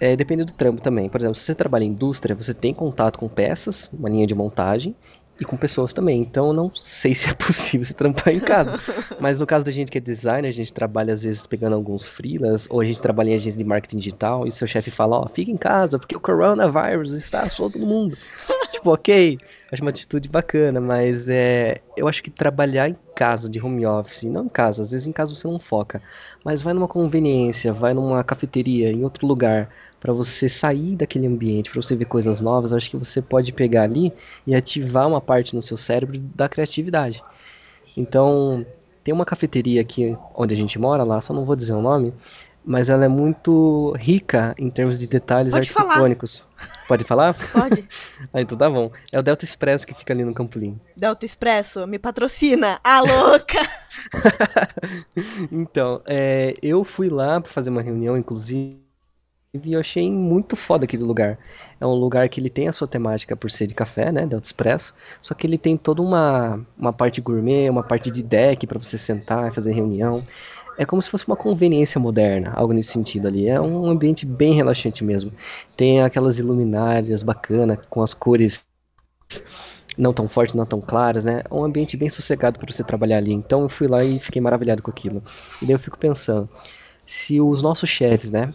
[0.00, 1.08] é, depende do trampo também.
[1.08, 4.34] Por exemplo, se você trabalha em indústria, você tem contato com peças, uma linha de
[4.34, 4.94] montagem,
[5.40, 6.20] e com pessoas também.
[6.20, 8.80] Então não sei se é possível se trampar em casa.
[9.20, 12.08] Mas no caso da gente que é designer, a gente trabalha às vezes pegando alguns
[12.08, 15.24] freelas, ou a gente trabalha em agência de marketing digital, e seu chefe fala, ó,
[15.24, 18.16] oh, fica em casa, porque o coronavírus está todo mundo.
[18.84, 19.38] tipo, ok,
[19.72, 24.24] acho uma atitude bacana, mas é, eu acho que trabalhar em casa, de home office,
[24.24, 26.02] não em casa, às vezes em casa você não foca,
[26.44, 31.70] mas vai numa conveniência, vai numa cafeteria, em outro lugar, para você sair daquele ambiente,
[31.70, 34.12] para você ver coisas novas, acho que você pode pegar ali
[34.46, 37.22] e ativar uma parte no seu cérebro da criatividade.
[37.96, 38.66] Então,
[39.02, 42.12] tem uma cafeteria aqui onde a gente mora lá, só não vou dizer o nome,
[42.64, 46.38] mas ela é muito rica em termos de detalhes Pode arquitetônicos.
[46.38, 46.86] Falar.
[46.88, 47.34] Pode falar?
[47.52, 47.84] Pode.
[48.32, 48.90] ah, então tá bom.
[49.12, 50.80] É o Delta Expresso que fica ali no Campolim.
[50.96, 52.80] Delta Expresso, me patrocina.
[52.82, 53.58] Ah, louca!
[55.52, 58.82] então, é, eu fui lá para fazer uma reunião, inclusive,
[59.62, 61.38] e eu achei muito foda aquele lugar.
[61.78, 64.46] É um lugar que ele tem a sua temática por ser de café, né, Delta
[64.46, 68.78] Expresso, só que ele tem toda uma, uma parte gourmet, uma parte de deck para
[68.78, 70.24] você sentar e fazer reunião
[70.76, 73.48] é como se fosse uma conveniência moderna, algo nesse sentido ali.
[73.48, 75.32] É um ambiente bem relaxante mesmo.
[75.76, 78.66] Tem aquelas iluminárias bacanas, com as cores
[79.96, 81.42] não tão fortes, não tão claras, né?
[81.48, 83.32] É um ambiente bem sossegado para você trabalhar ali.
[83.32, 85.22] Então eu fui lá e fiquei maravilhado com aquilo.
[85.62, 86.48] E daí eu fico pensando,
[87.06, 88.52] se os nossos chefes, né,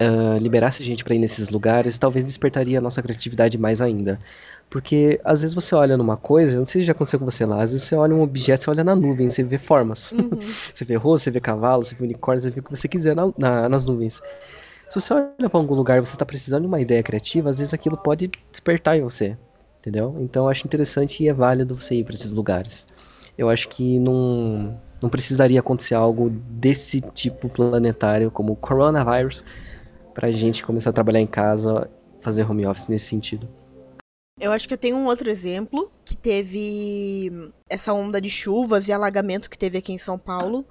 [0.00, 4.18] uh, liberasse a gente para ir nesses lugares, talvez despertaria a nossa criatividade mais ainda.
[4.70, 7.62] Porque às vezes você olha numa coisa, não sei se já aconteceu com você lá,
[7.62, 10.10] às vezes você olha um objeto, você olha na nuvem, você vê formas.
[10.10, 10.30] Uhum.
[10.74, 13.14] você vê rosto, você vê cavalo, você vê unicórnio, você vê o que você quiser
[13.14, 14.20] na, na, nas nuvens.
[14.88, 17.58] Se você olha para algum lugar e você está precisando de uma ideia criativa, às
[17.58, 19.36] vezes aquilo pode despertar em você,
[19.80, 20.16] entendeu?
[20.20, 22.86] Então eu acho interessante e é válido você ir para esses lugares.
[23.36, 29.44] Eu acho que não, não precisaria acontecer algo desse tipo planetário como o coronavírus
[30.14, 33.48] para a gente começar a trabalhar em casa, fazer home office nesse sentido.
[34.40, 38.92] Eu acho que eu tenho um outro exemplo que teve essa onda de chuvas e
[38.92, 40.64] alagamento que teve aqui em São Paulo.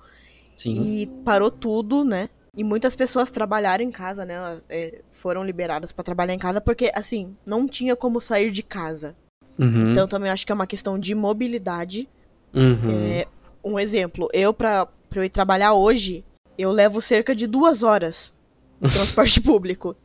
[0.56, 0.72] Sim.
[0.72, 2.30] E parou tudo, né?
[2.56, 4.36] E muitas pessoas trabalharam em casa, né?
[4.70, 9.16] É, foram liberadas para trabalhar em casa porque, assim, não tinha como sair de casa.
[9.58, 9.92] Uhum.
[9.92, 12.08] Então também acho que é uma questão de mobilidade.
[12.54, 12.90] Uhum.
[12.90, 13.28] É,
[13.64, 16.24] um exemplo, eu pra eu ir trabalhar hoje,
[16.58, 18.34] eu levo cerca de duas horas
[18.90, 19.96] transporte público.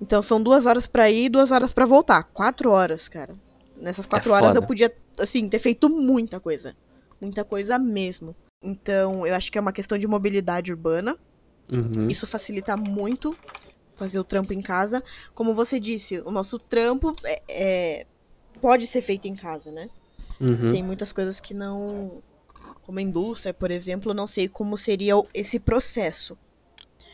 [0.00, 2.22] Então são duas horas para ir e duas horas para voltar.
[2.24, 3.34] Quatro horas, cara.
[3.76, 4.58] Nessas quatro é horas foda.
[4.58, 6.74] eu podia, assim, ter feito muita coisa.
[7.20, 8.34] Muita coisa mesmo.
[8.62, 11.16] Então, eu acho que é uma questão de mobilidade urbana.
[11.70, 12.08] Uhum.
[12.08, 13.36] Isso facilita muito
[13.96, 15.02] fazer o trampo em casa.
[15.34, 18.06] Como você disse, o nosso trampo é, é
[18.60, 19.88] pode ser feito em casa, né?
[20.40, 20.70] Uhum.
[20.70, 22.22] Tem muitas coisas que não.
[22.82, 26.36] Como a indústria, por exemplo, não sei como seria esse processo.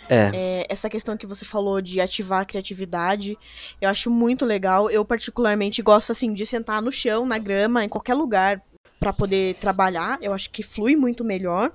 [0.09, 0.31] É.
[0.35, 0.67] é.
[0.69, 3.39] Essa questão que você falou de ativar a criatividade,
[3.81, 4.91] eu acho muito legal.
[4.91, 8.61] Eu, particularmente, gosto, assim, de sentar no chão, na grama, em qualquer lugar,
[8.99, 10.19] para poder trabalhar.
[10.21, 11.73] Eu acho que flui muito melhor.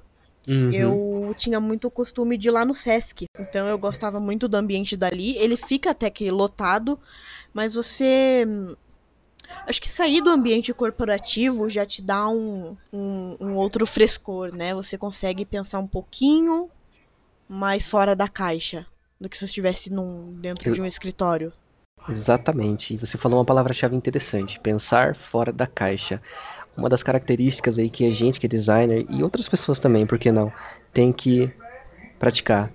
[0.47, 0.69] Uhum.
[0.71, 3.25] Eu tinha muito costume de ir lá no Sesc.
[3.39, 5.37] Então eu gostava muito do ambiente dali.
[5.37, 6.99] Ele fica até que lotado,
[7.53, 8.45] mas você.
[9.67, 14.73] Acho que sair do ambiente corporativo já te dá um, um, um outro frescor, né?
[14.73, 16.69] Você consegue pensar um pouquinho
[17.47, 18.86] mais fora da caixa
[19.19, 21.51] do que se estivesse num, dentro de um escritório.
[22.08, 22.93] Exatamente.
[22.93, 26.21] E você falou uma palavra-chave interessante: pensar fora da caixa.
[26.77, 30.19] Uma das características aí que a gente que é designer e outras pessoas também, por
[30.19, 30.51] que não,
[30.93, 31.49] tem que
[32.19, 32.69] praticar.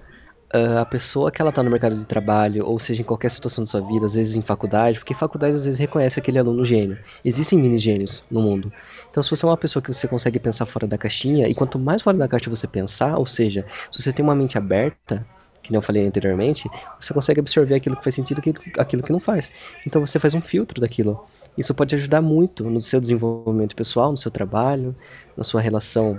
[0.54, 3.64] Uh, a pessoa que ela tá no mercado de trabalho, ou seja, em qualquer situação
[3.64, 6.98] da sua vida, às vezes em faculdade, porque faculdade às vezes reconhece aquele aluno gênio.
[7.24, 8.72] Existem mini gênios no mundo.
[9.10, 11.78] Então, se você é uma pessoa que você consegue pensar fora da caixinha, e quanto
[11.78, 15.26] mais fora da caixa você pensar, ou seja, se você tem uma mente aberta,
[15.62, 19.20] que eu falei anteriormente, você consegue absorver aquilo que faz sentido e aquilo que não
[19.20, 19.53] faz.
[19.86, 21.24] Então você faz um filtro daquilo.
[21.57, 24.94] Isso pode ajudar muito no seu desenvolvimento pessoal, no seu trabalho,
[25.36, 26.18] na sua relação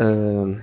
[0.00, 0.60] uh,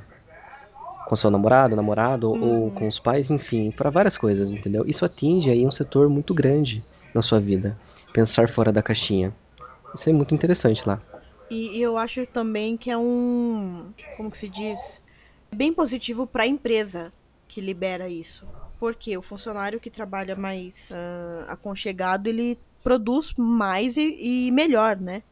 [1.05, 2.63] com seu namorado, namorado uhum.
[2.63, 4.83] ou com os pais, enfim, para várias coisas, entendeu?
[4.87, 6.83] Isso atinge aí um setor muito grande
[7.13, 7.77] na sua vida.
[8.11, 9.33] Pensar fora da caixinha.
[9.93, 11.01] Isso é muito interessante lá.
[11.49, 15.01] E, e eu acho também que é um, como que se diz,
[15.53, 17.13] bem positivo para a empresa
[17.47, 18.47] que libera isso.
[18.79, 25.23] Porque o funcionário que trabalha mais uh, aconchegado, ele produz mais e, e melhor, né?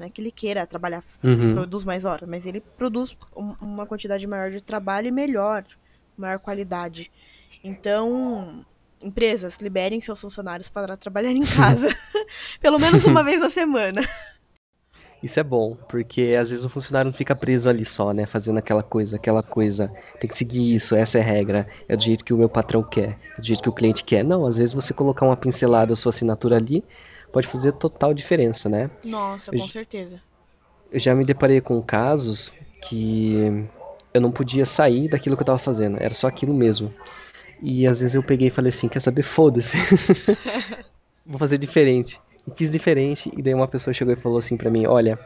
[0.00, 1.52] Não é que ele queira trabalhar, uhum.
[1.52, 5.62] produz mais horas, mas ele produz um, uma quantidade maior de trabalho e melhor,
[6.16, 7.12] maior qualidade.
[7.62, 8.64] Então,
[9.02, 11.94] empresas, liberem seus funcionários para trabalhar em casa,
[12.62, 14.00] pelo menos uma vez na semana.
[15.22, 18.24] Isso é bom, porque às vezes o funcionário não fica preso ali só, né?
[18.24, 19.92] Fazendo aquela coisa, aquela coisa.
[20.18, 21.68] Tem que seguir isso, essa é a regra.
[21.86, 24.24] É do jeito que o meu patrão quer, é do jeito que o cliente quer.
[24.24, 26.82] Não, às vezes você colocar uma pincelada, sua assinatura ali,
[27.32, 28.90] pode fazer total diferença, né?
[29.04, 30.20] Nossa, com certeza.
[30.90, 32.52] Eu já me deparei com casos
[32.82, 33.68] que
[34.12, 36.92] eu não podia sair daquilo que eu tava fazendo, era só aquilo mesmo.
[37.62, 39.22] E às vezes eu peguei e falei assim: quer saber?
[39.22, 39.76] Foda-se.
[41.24, 42.20] Vou fazer diferente
[42.54, 45.18] fiz diferente, e daí uma pessoa chegou e falou assim para mim, olha,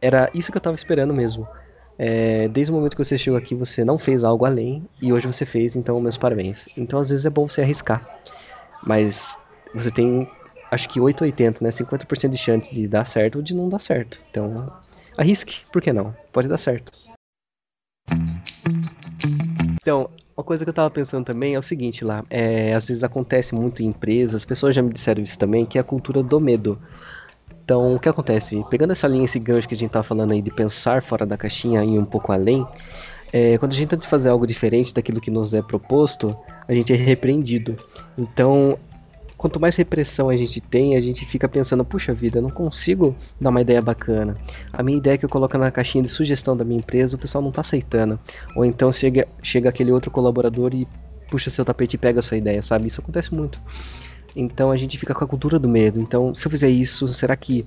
[0.00, 1.46] era isso que eu tava esperando mesmo.
[1.98, 5.26] É, desde o momento que você chegou aqui, você não fez algo além, e hoje
[5.26, 6.68] você fez, então meus parabéns.
[6.76, 8.20] Então às vezes é bom você arriscar,
[8.82, 9.38] mas
[9.74, 10.28] você tem,
[10.72, 14.18] acho que 880, né, 50% de chance de dar certo ou de não dar certo.
[14.30, 14.72] Então
[15.16, 16.16] arrisque, por que não?
[16.32, 16.90] Pode dar certo.
[19.82, 23.04] Então, uma coisa que eu tava pensando também é o seguinte lá, é, às vezes
[23.04, 26.22] acontece muito em empresas, as pessoas já me disseram isso também, que é a cultura
[26.22, 26.78] do medo.
[27.64, 28.64] Então, o que acontece?
[28.70, 31.36] Pegando essa linha, esse gancho que a gente tá falando aí de pensar fora da
[31.36, 32.66] caixinha e um pouco além,
[33.32, 36.92] é, quando a gente tenta fazer algo diferente daquilo que nos é proposto, a gente
[36.92, 37.76] é repreendido.
[38.16, 38.78] Então,
[39.42, 43.16] quanto mais repressão a gente tem, a gente fica pensando, puxa vida, eu não consigo
[43.40, 44.36] dar uma ideia bacana.
[44.72, 47.42] A minha ideia que eu coloco na caixinha de sugestão da minha empresa, o pessoal
[47.42, 48.20] não está aceitando.
[48.54, 50.86] Ou então chega, chega aquele outro colaborador e
[51.28, 52.86] puxa seu tapete e pega a sua ideia, sabe?
[52.86, 53.58] Isso acontece muito.
[54.36, 55.98] Então a gente fica com a cultura do medo.
[55.98, 57.66] Então, se eu fizer isso, será que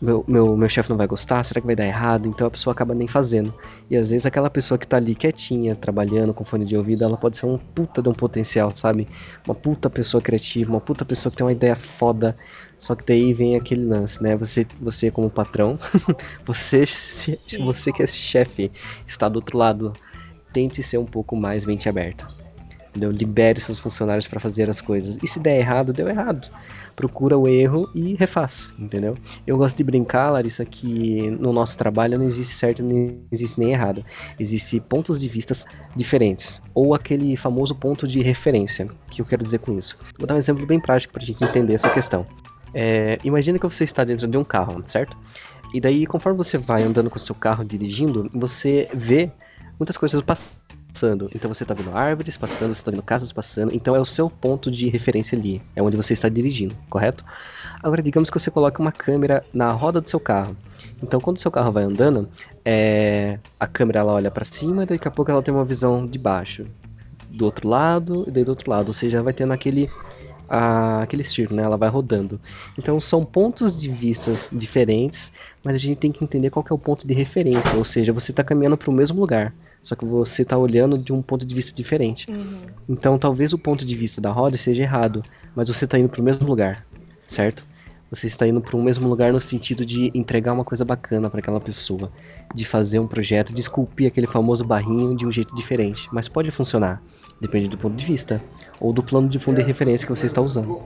[0.00, 1.42] meu, meu, meu chefe não vai gostar?
[1.42, 2.28] Será que vai dar errado?
[2.28, 3.52] Então a pessoa acaba nem fazendo.
[3.90, 7.16] E às vezes aquela pessoa que tá ali quietinha, trabalhando com fone de ouvido, ela
[7.16, 9.08] pode ser um puta de um potencial, sabe?
[9.46, 12.36] Uma puta pessoa criativa, uma puta pessoa que tem uma ideia foda.
[12.78, 14.36] Só que daí vem aquele lance, né?
[14.36, 15.76] Você, você como patrão,
[16.46, 16.84] você,
[17.58, 18.70] você que é chefe,
[19.06, 19.92] está do outro lado.
[20.52, 22.47] Tente ser um pouco mais mente aberta.
[22.98, 23.12] Entendeu?
[23.12, 25.18] Libere seus funcionários para fazer as coisas.
[25.22, 26.50] E se der errado, deu errado.
[26.96, 29.16] Procura o erro e refaz, entendeu?
[29.46, 33.70] Eu gosto de brincar, Larissa, que no nosso trabalho não existe certo nem existe nem
[33.70, 34.04] errado.
[34.38, 35.54] Existem pontos de vista
[35.94, 36.60] diferentes.
[36.74, 38.88] Ou aquele famoso ponto de referência.
[39.08, 39.96] Que eu quero dizer com isso?
[40.18, 42.26] Vou dar um exemplo bem prático para a gente entender essa questão.
[42.74, 45.16] É, imagina que você está dentro de um carro, certo?
[45.72, 49.30] E daí, conforme você vai andando com o seu carro dirigindo, você vê
[49.78, 50.67] muitas coisas passando
[50.98, 51.30] passando.
[51.32, 53.72] Então você está vendo árvores passando, você está vendo casas passando.
[53.72, 55.62] Então é o seu ponto de referência ali.
[55.76, 57.24] É onde você está dirigindo, correto?
[57.80, 60.56] Agora, digamos que você coloque uma câmera na roda do seu carro.
[61.00, 62.28] Então, quando o seu carro vai andando,
[62.64, 63.38] é...
[63.58, 66.18] a câmera ela olha para cima e daqui a pouco ela tem uma visão de
[66.18, 66.66] baixo.
[67.30, 68.88] Do outro lado e daí do outro lado.
[68.88, 69.88] Ou seja, vai tendo aquele
[70.48, 71.64] a, aquele círculo, né?
[71.64, 72.40] Ela vai rodando.
[72.76, 75.32] Então são pontos de vistas diferentes,
[75.62, 78.32] mas a gente tem que entender qual é o ponto de referência, ou seja, você
[78.32, 81.54] está caminhando para o mesmo lugar, só que você está olhando de um ponto de
[81.54, 82.30] vista diferente.
[82.30, 82.58] Uhum.
[82.88, 85.22] Então talvez o ponto de vista da roda seja errado,
[85.54, 86.86] mas você está indo para o mesmo lugar,
[87.26, 87.67] certo?
[88.10, 91.40] Você está indo para o mesmo lugar no sentido de entregar uma coisa bacana para
[91.40, 92.10] aquela pessoa,
[92.54, 96.50] de fazer um projeto, de esculpir aquele famoso barrinho de um jeito diferente, mas pode
[96.50, 97.02] funcionar.
[97.40, 98.42] Depende do ponto de vista.
[98.80, 100.82] Ou do plano de fundo de referência que você está usando.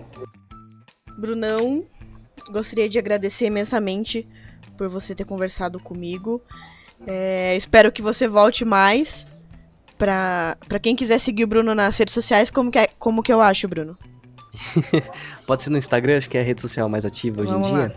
[1.17, 1.85] Brunão,
[2.51, 4.27] gostaria de agradecer imensamente
[4.77, 6.43] por você ter conversado comigo.
[7.07, 9.27] É, espero que você volte mais.
[9.97, 13.41] Pra quem quiser seguir o Bruno nas redes sociais, como que, é, como que eu
[13.41, 13.97] acho, Bruno?
[15.47, 17.79] Pode ser no Instagram, acho que é a rede social mais ativa Vamos hoje em
[17.79, 17.87] lá.
[17.87, 17.97] dia.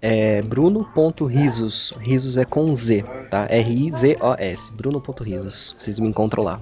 [0.00, 1.92] É bruno.risos.
[2.00, 3.46] Risos é com Z, tá?
[3.48, 4.72] R-I-Z-O-S.
[4.72, 5.74] Bruno.risos.
[5.78, 6.60] Vocês me encontram lá.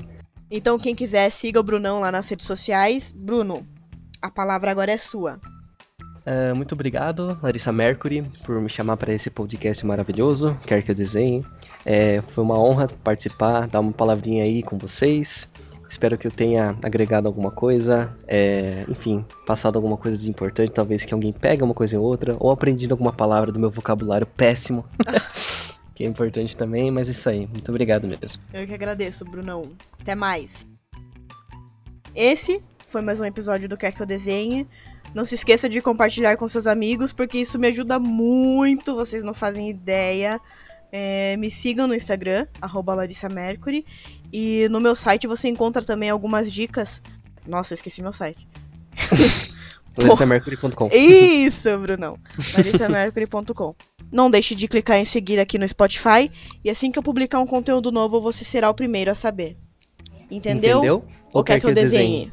[0.51, 3.13] Então, quem quiser, siga o Brunão lá nas redes sociais.
[3.13, 3.67] Bruno,
[4.23, 5.41] a palavra agora é sua.
[6.27, 10.95] Uh, muito obrigado, Larissa Mercury, por me chamar para esse podcast maravilhoso, quer que eu
[10.95, 11.45] desenhe.
[11.85, 15.51] É, foi uma honra participar, dar uma palavrinha aí com vocês.
[15.95, 21.05] Espero que eu tenha agregado alguma coisa, é, enfim, passado alguma coisa de importante, talvez
[21.05, 24.85] que alguém pegue uma coisa em outra, ou aprendido alguma palavra do meu vocabulário péssimo,
[25.95, 27.47] que é importante também, mas isso aí.
[27.47, 28.43] Muito obrigado mesmo.
[28.53, 29.63] Eu que agradeço, Brunão.
[30.01, 30.67] Até mais.
[32.13, 34.67] Esse foi mais um episódio do Quer Que Eu Desenhe.
[35.15, 39.33] Não se esqueça de compartilhar com seus amigos, porque isso me ajuda muito, vocês não
[39.33, 40.41] fazem ideia.
[40.97, 43.85] É, me sigam no Instagram, arroba Larissa Mercury.
[44.33, 47.03] E no meu site você encontra também algumas dicas.
[47.45, 48.47] Nossa, esqueci meu site.
[49.99, 52.17] LarissaMercury.com Isso, Brunão.
[52.57, 53.75] LarissaMercury.com.
[54.13, 56.31] Não deixe de clicar em seguir aqui no Spotify.
[56.65, 59.57] E assim que eu publicar um conteúdo novo, você será o primeiro a saber.
[60.31, 60.79] Entendeu?
[60.79, 61.05] Entendeu?
[61.33, 62.33] Ou quer que eu desenhe?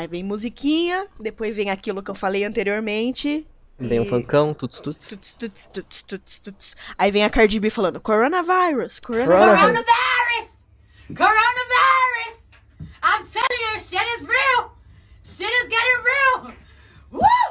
[0.00, 3.46] Aí vem musiquinha, depois vem aquilo que eu falei anteriormente.
[3.78, 4.00] Vem e...
[4.00, 5.08] um funkão, tuts tuts.
[5.08, 6.76] Tuts, tuts, tuts, tuts, tuts.
[6.96, 9.60] Aí vem a Cardi B falando coronavirus, coronavirus.
[9.60, 10.48] Coronavirus!
[11.08, 12.38] Coronavirus!
[13.02, 14.72] I'm telling you, shit is real!
[15.22, 16.54] Shit is getting real!
[17.10, 17.50] Woo!